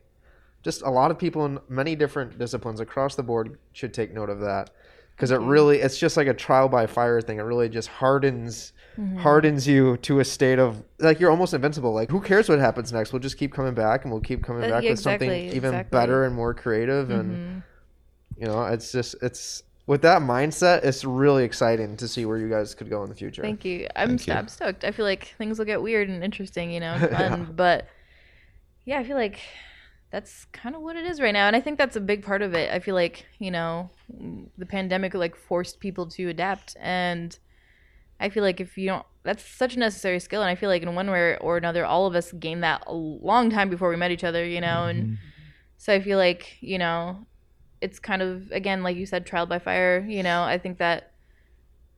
[0.62, 4.30] just a lot of people in many different disciplines across the board should take note
[4.30, 4.70] of that
[5.16, 5.48] because it mm-hmm.
[5.48, 8.72] really it's just like a trial by fire thing it really just hardens
[9.18, 12.92] hardens you to a state of like you're almost invincible like who cares what happens
[12.92, 15.30] next we'll just keep coming back and we'll keep coming Uh, back yeah, with something
[15.30, 15.90] even exactly.
[15.98, 17.62] better and more creative and
[18.36, 22.48] you know it's just it's with that mindset, it's really exciting to see where you
[22.48, 23.42] guys could go in the future.
[23.42, 23.88] Thank you.
[23.96, 24.32] I'm, Thank you.
[24.34, 24.84] I'm stoked.
[24.84, 27.52] I feel like things will get weird and interesting, you know, and fun.
[27.56, 27.88] But
[28.84, 29.40] yeah, I feel like
[30.12, 32.42] that's kind of what it is right now, and I think that's a big part
[32.42, 32.70] of it.
[32.70, 33.90] I feel like you know,
[34.56, 37.36] the pandemic like forced people to adapt, and
[38.22, 40.82] I feel like if you don't, that's such a necessary skill, and I feel like
[40.82, 43.96] in one way or another, all of us gained that a long time before we
[43.96, 45.14] met each other, you know, and mm-hmm.
[45.76, 47.26] so I feel like you know,
[47.80, 50.06] it's kind of again like you said, trial by fire.
[50.08, 51.12] You know, I think that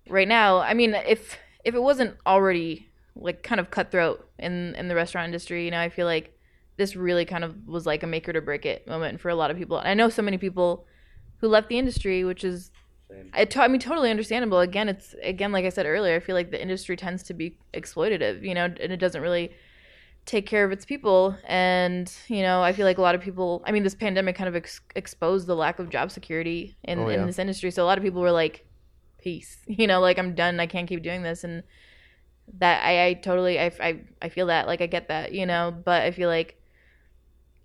[0.09, 4.89] right now, I mean, if if it wasn't already like kind of cutthroat in in
[4.89, 6.39] the restaurant industry, you know, I feel like
[6.77, 9.35] this really kind of was like a make it or break it moment for a
[9.35, 9.79] lot of people.
[9.79, 10.87] And I know so many people
[11.39, 12.71] who left the industry, which is
[13.33, 14.61] I, to- I mean totally understandable.
[14.61, 17.57] Again, it's again like I said earlier, I feel like the industry tends to be
[17.73, 19.53] exploitative, you know, and it doesn't really
[20.27, 21.37] take care of its people.
[21.45, 24.49] And you know i feel like a lot of people i mean this pandemic kind
[24.49, 27.21] of ex- exposed the lack of job security in, Oh, yeah.
[27.21, 27.71] in this industry.
[27.71, 28.67] So a lot of people were like
[29.21, 29.59] peace.
[29.67, 30.61] You know like i'm done.
[30.61, 31.45] I can't keep doing this.
[31.45, 31.63] And
[32.59, 35.75] that i, I totally I, I i feel that like i get that you know
[35.85, 36.61] but i feel like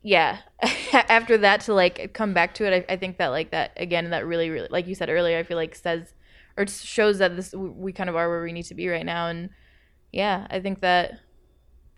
[0.01, 0.39] yeah.
[0.93, 4.09] After that to like come back to it I, I think that like that again
[4.09, 6.13] that really really like you said earlier i feel like says
[6.57, 9.27] or shows that this we kind of are where we need to be right now.
[9.27, 9.49] And
[10.11, 11.19] yeah i think that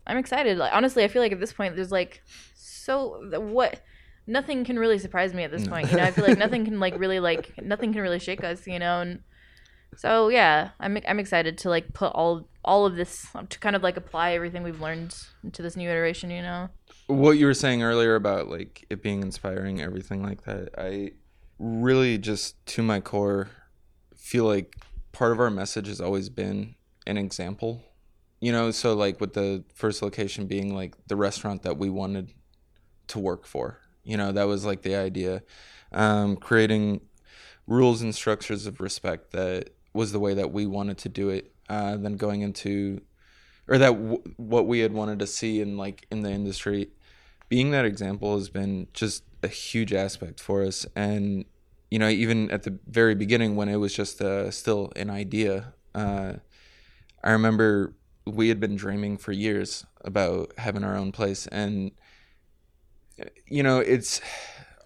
[0.06, 0.58] i'm excited.
[0.58, 2.22] Like honestly i feel like at this point there's like
[2.54, 3.82] so what
[4.28, 6.04] nothing can really surprise me at this point you know?
[6.04, 9.02] I feel like nothing can like really like nothing can really shake us you know?
[9.02, 9.20] And
[9.98, 13.84] so yeah i'm i'm excited to like put all all of this to kind of
[13.84, 16.70] like apply everything we've learned into this new iteration you know
[17.12, 21.12] what you were saying earlier about like it being inspiring everything like that i
[21.60, 23.50] really just to my core
[24.16, 24.76] feel like
[25.12, 27.84] part of our message has always been an example.
[28.40, 32.34] You know so like with the first location being like the restaurant that we wanted
[33.08, 33.78] to work for.
[34.04, 35.44] You know that was like the idea.
[35.92, 37.02] Um, creating
[37.68, 41.54] rules and structures of respect that was the way that we wanted to do it
[41.70, 43.02] uh, then going into
[43.68, 46.90] or that w- what we had wanted to see in like in the industry
[47.52, 50.86] being that example has been just a huge aspect for us.
[50.96, 51.46] And
[51.92, 55.74] you know even at the very beginning when it was just uh, still an idea
[55.94, 56.32] uh,
[57.22, 57.94] i remember
[58.26, 61.48] we had been dreaming for years about having our own place.
[61.48, 61.92] And
[63.48, 64.22] you know it's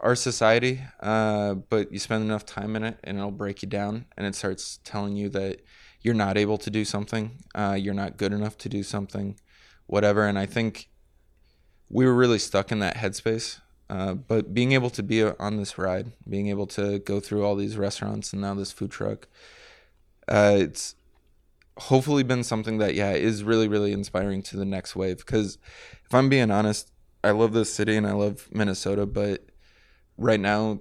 [0.01, 4.05] our society uh, but you spend enough time in it and it'll break you down
[4.17, 5.61] and it starts telling you that
[6.01, 9.39] you're not able to do something uh, you're not good enough to do something
[9.87, 10.27] whatever.
[10.27, 10.89] And i think
[11.89, 13.59] we were really stuck in that headspace.
[13.87, 17.55] Uh, but being able to be on this ride being able to go through all
[17.55, 19.27] these restaurants and now this food truck
[20.27, 20.95] uh, it's
[21.77, 25.17] hopefully been something that yeah is really really inspiring to the next wave.
[25.17, 25.59] Because
[26.03, 26.91] if i'm being honest
[27.23, 29.45] i love this city and i love minnesota but
[30.17, 30.79] right now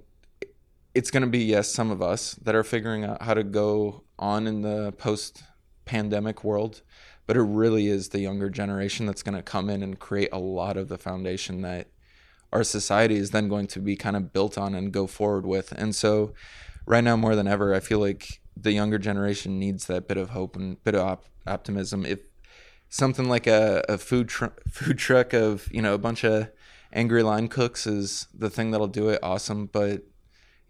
[0.95, 4.03] it's going to be yes some of us that are figuring out how to go
[4.17, 5.43] on in the post
[5.83, 6.81] pandemic world
[7.27, 10.39] but it really is the younger generation that's going to come in and create a
[10.39, 11.87] lot of the foundation that
[12.53, 15.71] our society is then going to be kind of built on and go forward with.
[15.71, 16.33] And so
[16.85, 20.29] right now more than ever i feel like the younger generation needs that bit of
[20.29, 22.05] hope and bit of op- optimism.
[22.05, 22.19] If
[22.89, 26.49] something like a, a food tr- food truck of you know a bunch of
[26.93, 29.65] angry line cooks is the thing that'll do it awesome.
[29.67, 30.03] But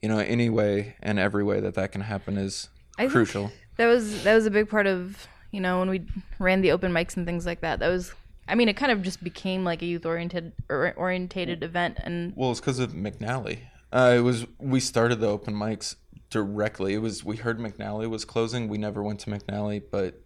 [0.02, 3.52] you know any way and every way that that can happen is I crucial.
[3.78, 6.02] that was that was a big part of you know when we
[6.38, 8.14] ran the open mics and things like that that was
[8.50, 12.34] i mean it kind of just became like a youth oriented or orientated event and
[12.36, 13.60] well it's because of mcnally.
[13.94, 15.96] Uh, it was we started the open mics
[16.30, 16.94] directly.
[16.96, 18.68] It was we heard mcnally was closing.
[18.68, 20.22] We never went to mcnally but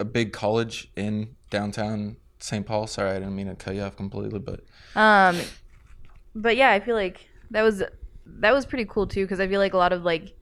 [0.00, 2.88] a big college in downtown st paul.
[2.88, 4.64] Sorry i didn't mean to cut you off completely but
[4.96, 5.38] um
[6.34, 7.84] but yeah i feel like that was
[8.26, 10.34] that was pretty cool too because i feel like a lot of like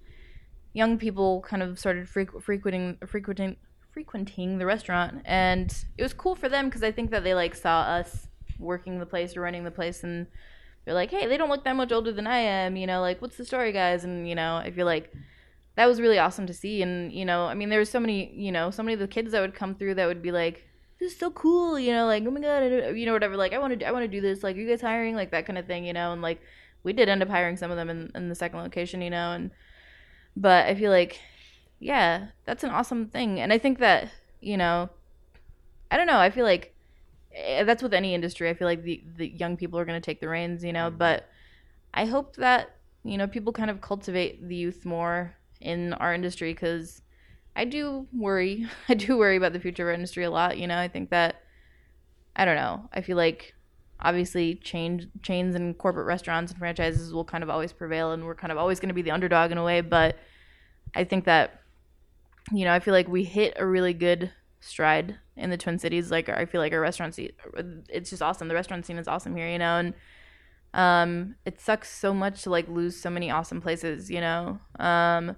[0.72, 3.56] young people kind of started frequ- frequenting frequenting
[3.92, 7.54] frequenting the restaurant and it was cool for them because i think that they like
[7.54, 8.28] saw us
[8.58, 10.26] working the place or running the place and
[10.84, 13.20] they're like hey they don't look that much older than i am you know like
[13.20, 14.04] what's the story guys?
[14.04, 15.12] And you know i feel like
[15.76, 18.32] that was really awesome to see and you know i mean there was so many
[18.34, 20.66] you know so many of the kids that would come through that would be like
[20.98, 23.58] this is so cool you know like oh my god you know whatever like i
[23.58, 25.14] want to i want to do this like are you guys hiring?
[25.14, 26.40] Like that kind of thing you know and like
[26.82, 29.32] we did end up hiring some of them in, in the second location you know
[29.32, 29.50] and
[30.36, 31.20] but i feel like
[31.80, 34.08] yeah that's an awesome thing and i think that
[34.40, 34.88] you know
[35.90, 36.74] i don't know i feel like
[37.34, 40.04] eh, that's with any industry i feel like the, the young people are going to
[40.04, 41.28] take the reins you know but
[41.94, 46.52] i hope that you know people kind of cultivate the youth more in our industry
[46.52, 47.02] because
[47.56, 50.66] i do worry i do worry about the future of our industry a lot you
[50.66, 51.42] know i think that
[52.36, 53.54] i don't know i feel like
[54.02, 58.34] obviously chain, chains and corporate restaurants and franchises will kind of always prevail and we're
[58.34, 60.16] kind of always going to be the underdog in a way but
[60.94, 61.59] I think that
[62.52, 66.10] you know, I feel like we hit a really good stride in the Twin Cities.
[66.10, 67.30] Like I feel like our restaurant scene,
[67.88, 68.48] it's just awesome.
[68.48, 69.94] The restaurant scene is awesome here, you know, and
[70.74, 74.60] um, it sucks so much to like lose so many awesome places, you know.
[74.78, 75.36] Um,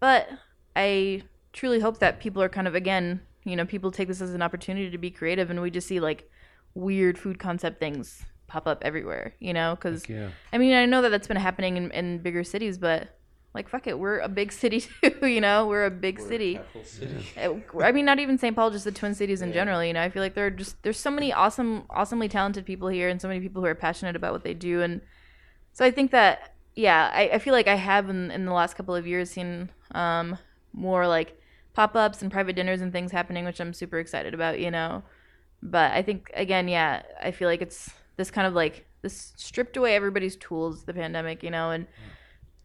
[0.00, 0.28] but
[0.76, 4.34] I truly hope that people are kind of again, you know, people take this as
[4.34, 6.28] an opportunity to be creative, and we just see like
[6.74, 10.28] weird food concept things pop up everywhere, you know, because yeah.
[10.52, 13.18] I mean, I know that that's been happening in, in bigger cities, but
[13.54, 16.58] like fuck it, we're a big city too, you know, we're a big city.
[17.36, 18.56] Uh, I mean, not even St.
[18.56, 19.84] Paul, just the Twin Cities in general.
[19.84, 22.88] You know, I feel like there are just there's so many awesome, awesomely talented people
[22.88, 25.02] here, and so many people who are passionate about what they do, and
[25.72, 28.74] so I think that yeah, I, I feel like I have in, in the last
[28.74, 30.38] couple of years seen um,
[30.72, 31.38] more like
[31.74, 34.58] pop ups and private dinners and things happening, which I'm super excited about.
[34.58, 35.02] You know,
[35.62, 39.76] but I think again, yeah, I feel like it's this kind of like this stripped
[39.76, 41.86] away everybody's tools, the pandemic, you know, and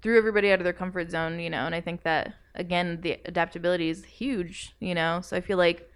[0.07, 3.19] threw everybody out of their comfort zone, you know, and I think that again the
[3.25, 5.19] adaptability is huge, you know.
[5.21, 5.89] So I feel like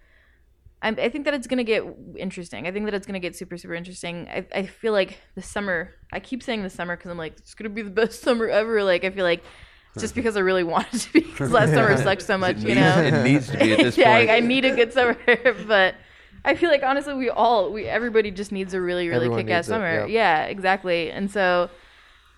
[0.82, 1.84] I'm, I think that it's gonna get
[2.18, 2.68] interesting.
[2.68, 4.28] I think that it's gonna get super super interesting.
[4.28, 5.94] I, I feel like the summer.
[6.12, 8.84] I keep saying the summer because I'm like it's gonna be the best summer ever.
[8.84, 9.44] Like I feel like
[9.98, 12.76] just because I really wanted to be because last summer sucked so much, It you
[12.76, 13.02] needs- know.
[13.04, 14.30] it needs to be at this yeah, point.
[14.30, 15.18] I, I need a good summer,
[15.68, 15.96] but
[16.44, 19.52] I feel like honestly we all we everybody just needs a really really Everyone kick
[19.52, 20.00] ass needs it, summer.
[20.02, 20.10] yep.
[20.10, 21.12] Yeah, exactly.
[21.12, 21.70] And so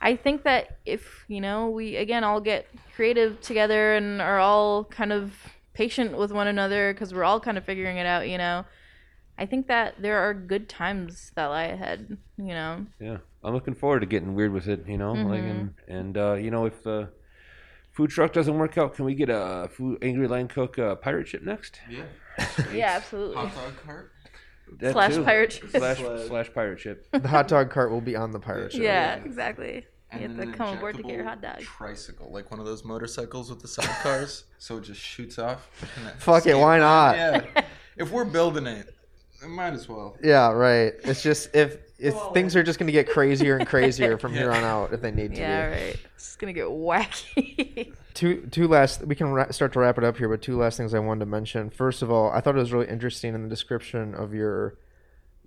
[0.03, 4.83] I think that if, you know, we again all get creative together and are all
[4.83, 5.31] kind of
[5.73, 8.65] patient with one another because we're all kind of figuring it out, you know,
[9.37, 12.85] I think that there are good times that lie ahead, you know.
[12.99, 14.85] Yeah, I'm looking forward to getting weird with it.
[14.87, 17.09] You know, like and and uh, you know if the
[17.91, 21.29] food truck doesn't work out, can we get a food Angry Line Cook uh, pirate
[21.29, 21.79] ship next?
[21.89, 22.03] Yeah.
[22.73, 23.37] Yeah, absolutely.
[23.37, 24.11] Hot dog cart.
[24.79, 25.23] That Slash too.
[25.23, 25.69] pirate ship.
[25.69, 27.07] Slash, slash pirate ship.
[27.11, 28.81] The hot dog cart will be on the pirate ship.
[28.81, 29.23] Yeah, yeah.
[29.23, 29.85] exactly.
[30.15, 31.59] You have to an come aboard to get your hot dog.
[31.61, 35.67] Tricycle, like one of those motorcycles with the sidecars, so it just shoots off.
[36.19, 37.15] Fuck it, why not?
[37.15, 37.63] Yeah.
[37.95, 38.91] If we're building it,
[39.43, 40.17] it might as well.
[40.23, 40.93] Yeah, right.
[41.03, 44.63] It's just if if things are just gonna get crazier and crazier from here on
[44.63, 45.39] out if they need to.
[45.41, 45.75] Yeah, be.
[45.83, 45.97] right.
[46.15, 47.93] It's gonna get wacky.
[48.15, 49.05] Two two last.
[49.05, 51.19] We can ra- start to wrap it up here, but two last things I wanted
[51.19, 51.69] to mention.
[51.69, 54.79] First of all, I thought it was really interesting in the description of your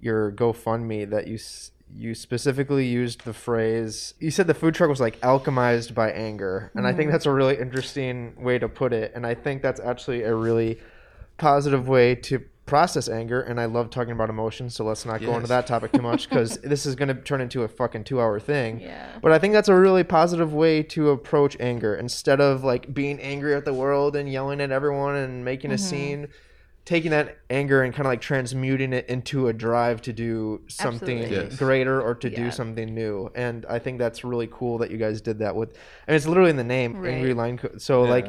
[0.00, 4.14] your GoFundMe that you s- you specifically used the phrase.
[4.18, 7.12] You said the food truck was like alchemized by anger, and I think mm-hmm.
[7.12, 9.12] that's a really interesting way to put it.
[9.14, 10.78] And I think that's actually a really
[11.38, 15.36] positive way to process anger and i love talking about emotions so let's not go
[15.36, 18.20] into that topic too much because this is going to turn into a fucking two
[18.20, 19.06] hour thing Yeah.
[19.22, 23.20] but i think that's a really positive way to approach anger instead of like being
[23.20, 25.84] angry at the world and yelling at everyone and making a mm-hmm.
[25.84, 26.28] scene
[26.86, 31.18] taking that anger and kind of like transmuting it into a drive to do something
[31.18, 31.56] Yes.
[31.56, 35.20] greater or to do something new and i think that's really cool that you guys
[35.20, 37.12] did that with I and it's literally in the name Right.
[37.14, 38.10] angry line Co- so Yeah.
[38.10, 38.26] like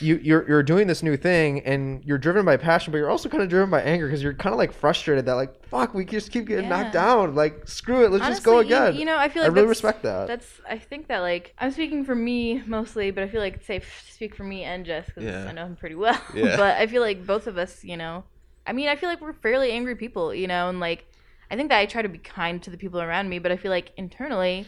[0.00, 3.28] you you're you're doing this new thing and you're driven by passion but you're also
[3.28, 6.04] kind of driven by anger because you're kind of like frustrated that like fuck we
[6.04, 9.04] just keep getting knocked down like screw it let's just go Honestly, you- again You,
[9.06, 10.26] know, I feel like I like really respect that.
[10.28, 13.66] That's I think that like I'm speaking for me mostly, but I feel like it's
[13.66, 15.46] safe to speak for me and Jess because Yeah.
[15.48, 16.20] I know him pretty well.
[16.34, 16.56] Yeah.
[16.56, 18.24] but I feel like both of us, you know,
[18.66, 21.04] I mean, I feel like we're fairly angry people, you know, and like
[21.50, 23.56] I think that I try to be kind to the people around me, but I
[23.56, 24.66] feel like internally,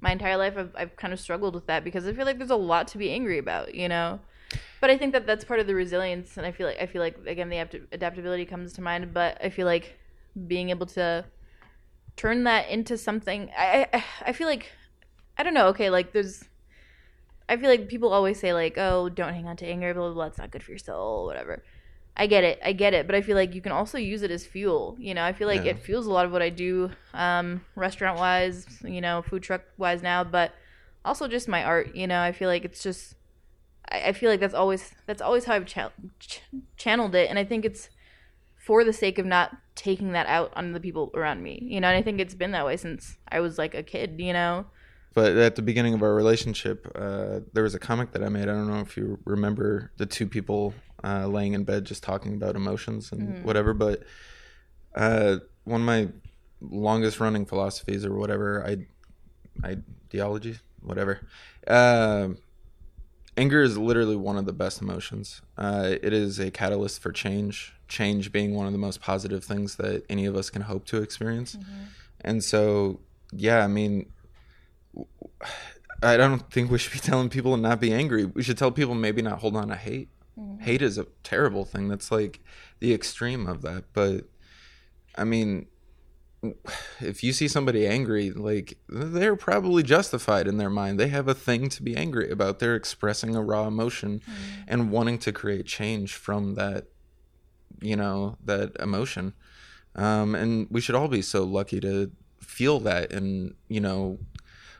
[0.00, 2.50] my entire life I've I've kind of struggled with that because I feel like there's
[2.50, 4.20] a lot to be angry about, you know.
[4.80, 7.02] But I think that that's part of the resilience, and I feel like I feel
[7.02, 9.12] like again the adapt- adaptability comes to mind.
[9.12, 9.98] But I feel like
[10.46, 11.24] being able to
[12.16, 13.50] turn that into something.
[13.56, 14.70] I I, I feel like
[15.38, 15.68] I don't know.
[15.68, 16.44] Okay, like there's.
[17.48, 20.14] I feel like people always say like, "Oh, don't hang on to anger, blah blah
[20.14, 20.24] blah.
[20.26, 21.62] It's not good for your soul, whatever."
[22.18, 24.30] I get it, I get it, but I feel like you can also use it
[24.30, 24.96] as fuel.
[24.98, 25.72] You know, I feel like Yeah.
[25.72, 29.60] it fuels a lot of what I do, um, restaurant wise, you know, food truck
[29.76, 30.52] wise now, but
[31.04, 31.94] also just my art.
[31.94, 33.16] You know, I feel like it's just
[33.90, 36.42] I, I feel like that's always that's always how I've cha- ch-
[36.76, 37.88] channeled it, and I think it's
[38.56, 41.58] for the sake of not taking that out on the people around me.
[41.62, 44.16] You know, and I think it's been that way since I was like a kid.
[44.18, 44.66] You know,
[45.14, 48.42] But at the beginning of our relationship, uh, there was a comic that I made.
[48.42, 50.74] I don't know if you remember the two people
[51.04, 53.72] uh, laying in bed just talking about emotions and whatever.
[53.74, 54.02] But
[54.94, 56.08] uh, one of my
[56.60, 58.78] longest running philosophies or whatever, I,
[59.64, 61.26] ideology, whatever.
[61.66, 62.28] Uh,
[63.36, 65.42] anger is literally one of the best emotions.
[65.56, 67.74] Uh, it is a catalyst for change.
[67.88, 71.02] Change being one of the most positive things that any of us can hope to
[71.02, 71.56] experience.
[72.22, 73.00] And so,
[73.32, 74.06] yeah, I mean,
[76.02, 78.24] I don't think we should be telling people to not be angry.
[78.24, 80.08] We should tell people maybe not hold on to hate.
[80.60, 81.88] Hate is a terrible thing.
[81.88, 82.40] That's like
[82.80, 83.84] the extreme of that.
[83.92, 84.24] But
[85.16, 85.66] I mean,
[87.00, 90.98] if you see somebody angry, like they're probably justified in their mind.
[91.00, 92.58] They have a thing to be angry about.
[92.58, 94.22] They're expressing a raw emotion
[94.68, 96.86] and wanting to create change from that,
[97.80, 99.34] you know, that emotion.
[99.94, 104.18] Um, and we should all be so lucky to feel that and, you know,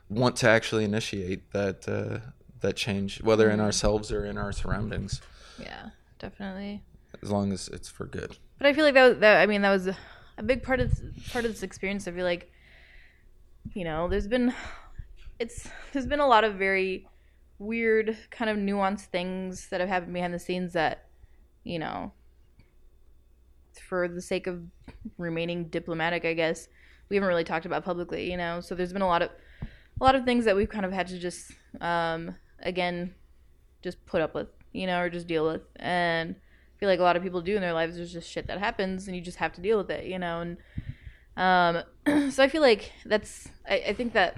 [0.08, 2.18] want to actually initiate that uh,
[2.60, 5.20] that change, whether in ourselves or in our surroundings,
[5.58, 6.82] Yeah, definitely.
[7.22, 8.36] as long as it's for good.
[8.58, 9.88] But I feel like that, that I mean that was
[10.38, 10.92] a, big part of
[11.30, 12.06] part of this experience.
[12.06, 12.50] I feel like
[13.74, 14.54] you know, there's been
[15.38, 17.08] it's there's been a lot of very
[17.58, 21.06] weird kind of nuanced things that have happened behind the scenes that
[21.64, 22.12] you know
[23.88, 24.62] for the sake of
[25.18, 26.68] remaining diplomatic, I guess,
[27.08, 28.60] we haven't really talked about publicly, you know.
[28.60, 29.30] So there's been a lot of
[29.62, 33.14] a lot of things that we've kind of had to just um again
[33.82, 35.62] just put up with, you know, or just deal with.
[35.76, 36.36] And
[36.86, 37.96] feel like a lot of people do in their lives.
[37.96, 40.40] There's just shit that happens, and you just have to deal with it, you know.
[41.36, 43.48] And um, so I feel like that's.
[43.68, 44.36] I, I think that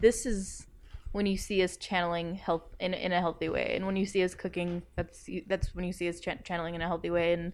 [0.00, 0.66] this is
[1.10, 4.22] when you see us channeling health in in a healthy way, and when you see
[4.22, 7.32] us cooking, that's that's when you see us ch- channeling in a healthy way.
[7.32, 7.52] And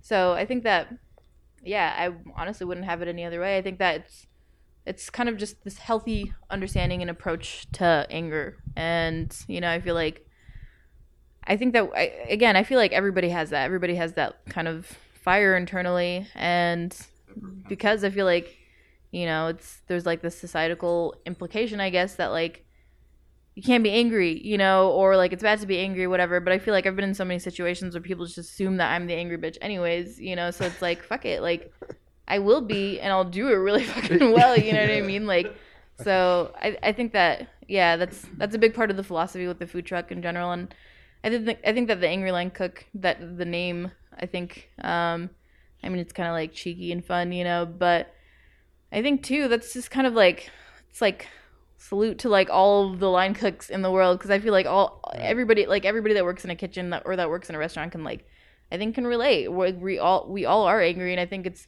[0.00, 0.94] so I think that,
[1.62, 3.58] yeah, I honestly wouldn't have it any other way.
[3.58, 4.26] I think that it's
[4.86, 9.80] it's kind of just this healthy understanding and approach to anger, and you know, I
[9.80, 10.26] feel like
[11.46, 13.64] I think that I, again, I feel like everybody has that.
[13.64, 14.86] Everybody has that kind of
[15.22, 16.96] fire internally, and
[17.68, 18.56] because I feel like
[19.16, 22.64] you know, it's there's like this societal implication, I guess, that like
[23.54, 26.40] you can't be angry, you know, or like it's bad to be angry, whatever.
[26.40, 28.92] But I feel like I've been in so many situations where people just assume that
[28.92, 30.50] I'm the angry bitch, anyways, you know.
[30.50, 31.72] So it's like fuck it, like
[32.28, 34.56] I will be, and I'll do it really fucking well.
[34.58, 35.26] You know what I mean?
[35.26, 35.54] Like,
[36.02, 39.58] so I I think that yeah, that's that's a big part of the philosophy with
[39.58, 40.74] the food truck in general, and
[41.24, 45.30] I think I think that the Angry Line Cook that the name I think um
[45.82, 48.14] I mean it's kind of like cheeky and fun, you know, but
[48.92, 50.50] I think too that's just kind of like
[50.90, 51.28] it's like
[51.78, 54.66] salute to like all of the line cooks in the world because I feel like
[54.66, 57.58] all everybody like everybody that works in a kitchen that, or that works in a
[57.58, 58.26] restaurant can like
[58.70, 59.48] I think can relate.
[59.48, 61.66] We, we all we all are angry, and I think it's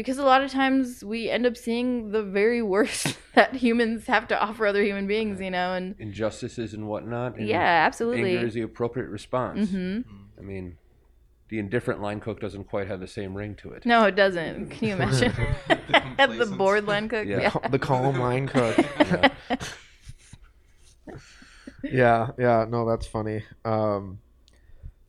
[0.00, 4.26] because a lot of times we end up seeing the very worst that humans have
[4.28, 7.36] to offer other human beings, you know, and Injustices and whatnot.
[7.36, 8.34] And yeah, absolutely.
[8.34, 9.68] Anger is the appropriate response.
[9.68, 10.00] hmm
[10.38, 10.78] I mean,
[11.48, 13.84] the indifferent line cook doesn't quite have the same ring to it.
[13.84, 14.70] No, it doesn't.
[14.70, 15.32] Can you imagine?
[16.18, 17.26] At the bored line cook.
[17.26, 17.52] Yeah.
[17.62, 17.68] Yeah.
[17.68, 18.78] the calm line cook.
[21.84, 23.44] yeah, yeah, no, that's funny.
[23.66, 24.20] Um,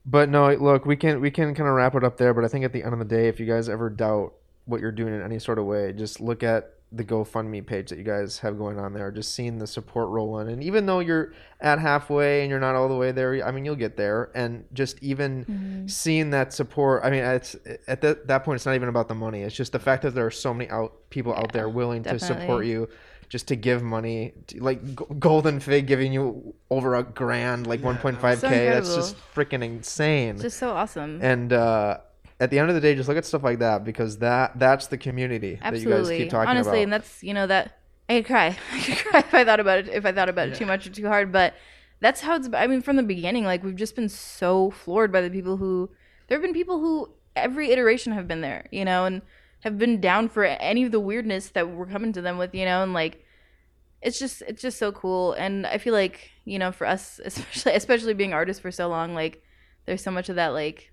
[0.05, 2.33] but no, look, we can we can kind of wrap it up there.
[2.33, 4.33] But I think at the end of the day, if you guys ever doubt
[4.71, 7.97] what you're doing in any sort of way, just look at the GoFundMe page that
[7.97, 9.11] you guys have going on there.
[9.11, 12.75] Just seeing the support roll in, and even though you're at halfway and you're not
[12.75, 14.29] all the way there, I mean, you'll get there.
[14.35, 17.55] And just even seeing that support, I mean, it's
[17.87, 19.43] at that that point, it's not even about the money.
[19.43, 22.19] It's just the fact that there are so many out people out there willing to
[22.19, 22.89] support you
[23.29, 24.81] just to give money to- like
[25.17, 30.41] golden fig giving you over a grand like 1.5k So that's just freaking insane it's
[30.41, 31.19] Just so awesome.
[31.21, 31.99] and uh
[32.41, 34.87] at the end of the day just look at stuff like that because that that's
[34.87, 37.77] the community that you guys keep talking Honestly, about Honestly, and that's you know that
[38.09, 38.57] I could cry.
[38.73, 39.87] I could cry if I thought about it.
[39.89, 41.53] If I thought about it too much or too hard, but
[41.99, 42.49] that's how it's.
[42.53, 45.91] I mean, from the beginning, like we've just been so floored by the people who.
[46.27, 49.21] There have been people who every iteration have been there, you know, and
[49.61, 52.65] have been down for any of the weirdness that we're coming to them with, you
[52.65, 53.23] know, and like
[54.01, 57.73] it's just it's just so cool and i feel like you know for us especially
[57.73, 59.43] especially being artists for so long like
[59.85, 60.90] there's so much of that like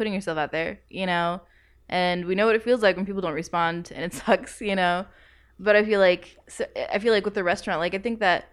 [0.00, 1.42] putting yourself out there you know?
[1.90, 4.74] And we know what it feels like when people don't respond and it sucks you
[4.74, 5.04] know?
[5.58, 8.48] But i feel like so, i feel like with the restaurant like i think that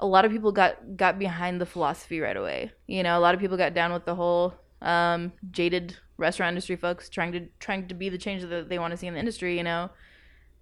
[0.00, 3.18] a lot of people got got behind the philosophy right away you know?
[3.18, 7.32] A lot of people got down with the whole um jaded restaurant industry folks trying
[7.32, 9.64] to trying to be the change that they want to see in the industry you
[9.64, 9.90] know?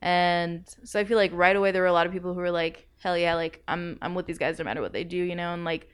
[0.02, 2.50] And so I feel like right away there were a lot of people who were
[2.50, 5.34] like, "Hell yeah, like I'm I'm with these guys no matter what they do," you
[5.34, 5.88] know, and like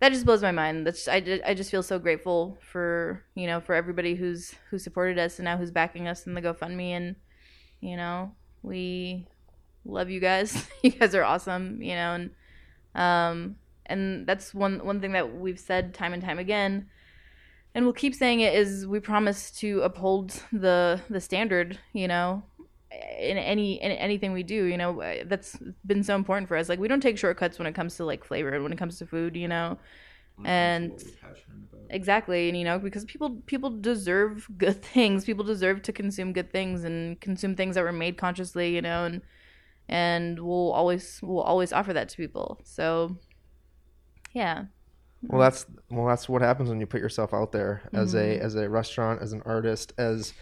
[0.00, 0.86] that just blows my mind.
[0.86, 4.78] That's I just, I just feel so grateful for you know for everybody who's who
[4.78, 7.16] supported us and now who's backing us in the GoFundMe, and
[7.80, 8.32] you know
[8.62, 9.26] we
[9.84, 10.68] love you guys.
[10.82, 12.30] you guys are awesome, you know, and
[12.94, 13.56] um
[13.86, 16.88] and that's one one thing that we've said time and time again
[17.74, 22.42] and we'll keep saying it is we promise to uphold the the standard you know
[22.90, 25.56] in any in anything we do you know uh, that's
[25.86, 26.68] been so important for us.
[26.68, 28.98] Like we don't take shortcuts when it comes to like flavor and when it comes
[28.98, 29.78] to food you know?
[30.44, 30.92] And
[31.90, 35.24] exactly and you know because people people deserve good things.
[35.24, 39.04] People deserve to consume good things and consume things that were made consciously you know
[39.04, 39.22] and
[39.88, 42.60] and we'll always we'll always offer that to people.
[42.64, 43.16] So
[44.32, 44.64] yeah.
[45.22, 48.44] Well that's well that's what happens when you put yourself out there as a Mm-hmm.
[48.44, 50.32] as a restaurant as an artist as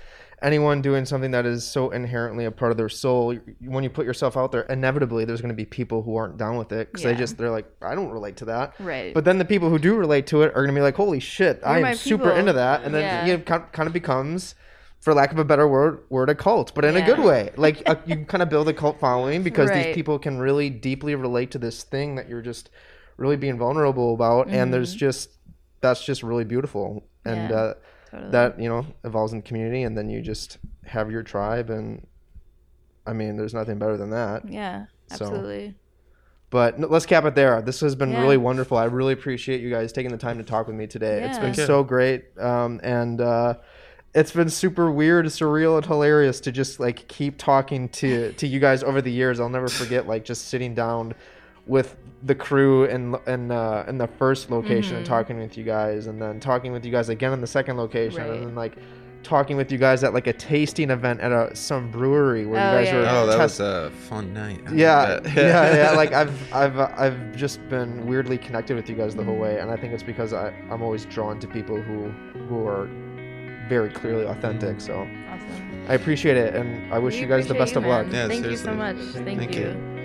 [0.43, 3.35] anyone doing something that is so inherently a part of their soul,
[3.65, 6.57] when you put yourself out there, inevitably there's going to be people who aren't down
[6.57, 8.75] with it because they just they're like, I don't relate to that.
[8.79, 9.13] Right.
[9.15, 11.21] But then the people who do relate to it are going to be like, holy
[11.21, 13.37] shit, i am super into that, and then Yeah.
[13.37, 14.55] you kind of becomes.
[15.01, 17.51] For lack of a better word, word a cult, but in a good way.
[17.57, 21.15] Like uh, you kind of build a cult following because these people can really deeply
[21.15, 22.69] relate to this thing that you're just
[23.17, 25.31] really being vulnerable about, and there's just
[25.81, 27.53] that's just really beautiful, and Mm-hmm.
[27.53, 27.75] Yeah, uh,
[28.11, 28.31] totally.
[28.33, 32.07] that you know evolves in community, and then you just have your tribe, and
[33.07, 34.49] I mean, there's nothing better than that.
[34.49, 35.75] Yeah, So- absolutely.
[36.51, 37.61] But no, let's cap it there.
[37.61, 38.23] This has been Yeah.
[38.23, 38.79] really wonderful.
[38.79, 41.23] I really appreciate you guys taking the time to talk with me today.
[41.25, 43.55] It's been so great, um, and uh,
[44.15, 48.61] it's been super weird, surreal, and hilarious to just like keep talking to to you
[48.61, 49.41] guys over the years.
[49.41, 51.13] I'll never forget like just sitting down
[51.67, 55.15] with the crew in in uh, in the first location and Mm-hmm.
[55.15, 58.21] talking with you guys, and then talking with you guys again in the second location,
[58.23, 58.31] Right.
[58.31, 58.77] and then like
[59.25, 62.71] talking with you guys at like a tasting event at a some brewery where Oh,
[62.71, 63.09] you guys yeah, were.
[63.23, 64.61] Oh, that test- was a fun night.
[64.67, 65.91] I yeah, yeah, yeah.
[65.97, 69.59] Like I've, I've, uh, I've just been weirdly connected with you guys the whole way,
[69.61, 72.11] and I think it's because I, I'm always drawn to people who,
[72.49, 72.89] who are
[73.69, 74.81] very clearly authentic.
[74.81, 74.95] So
[75.29, 75.85] Awesome.
[75.89, 78.07] I appreciate it, and I wish We you guys the best you, of luck.
[78.11, 78.97] Yeah, Thank you so much.
[79.15, 79.61] Thank, Thank you.
[79.69, 79.98] you.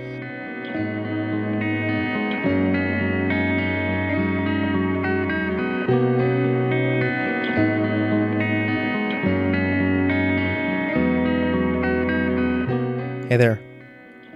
[13.34, 13.60] Hey there.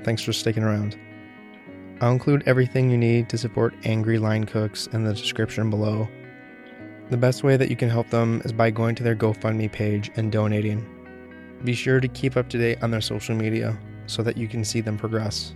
[0.03, 0.97] Thanks for sticking around.
[2.01, 6.09] I'll include everything you need to support Angry Line Cooks in the description below.
[7.11, 10.09] The best way that you can help them is by going to their GoFundMe page
[10.15, 10.83] and donating.
[11.63, 14.65] Be sure to keep up to date on their social media so that you can
[14.65, 15.53] see them progress.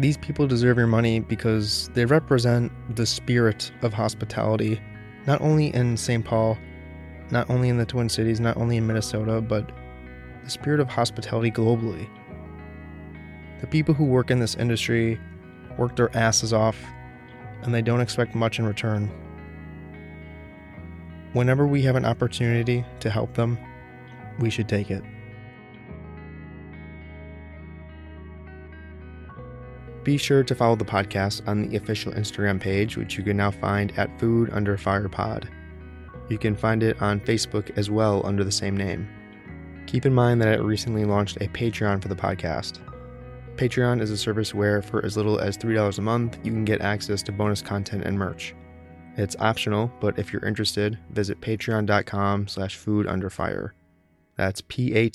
[0.00, 4.80] These people deserve your money because they represent the spirit of hospitality,
[5.28, 6.24] not only in St.
[6.24, 6.58] Paul,
[7.30, 9.70] not only in the Twin Cities, not only in Minnesota, but
[10.42, 12.08] the spirit of hospitality globally.
[13.62, 15.18] The people who work in this industry
[15.78, 16.76] work their asses off
[17.62, 19.08] and they don't expect much in return.
[21.32, 23.56] Whenever we have an opportunity to help them,
[24.40, 25.02] we should take it.
[30.02, 33.52] Be sure to follow the podcast on the official Instagram page, which you can now
[33.52, 35.48] find at Food Under Fire Pod.
[36.28, 39.08] You can find it on Facebook as well under the same name.
[39.86, 42.80] Keep in mind that I recently launched a Patreon for the podcast.
[43.62, 46.80] Patreon is a service where, for as little as $3 a month, you can get
[46.80, 48.56] access to bonus content and merch.
[49.16, 53.72] It's optional, but if you're interested, visit patreon.com slash food under fire.
[54.34, 55.12] That's P-A-T-R-E-O-N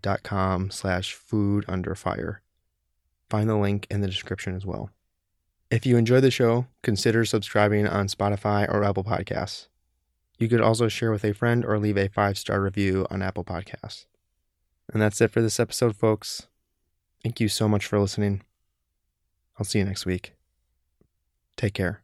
[0.00, 2.40] dot com slash food under fire.
[3.28, 4.88] Find the link in the description as well.
[5.70, 9.68] If you enjoy the show, consider subscribing on Spotify or Apple Podcasts.
[10.38, 13.44] You could also share with a friend or leave a five star review on Apple
[13.44, 14.06] Podcasts.
[14.90, 16.47] And that's it for this episode, folks.
[17.22, 18.42] Thank you so much for listening.
[19.58, 20.34] I'll see you next week.
[21.56, 22.02] Take care.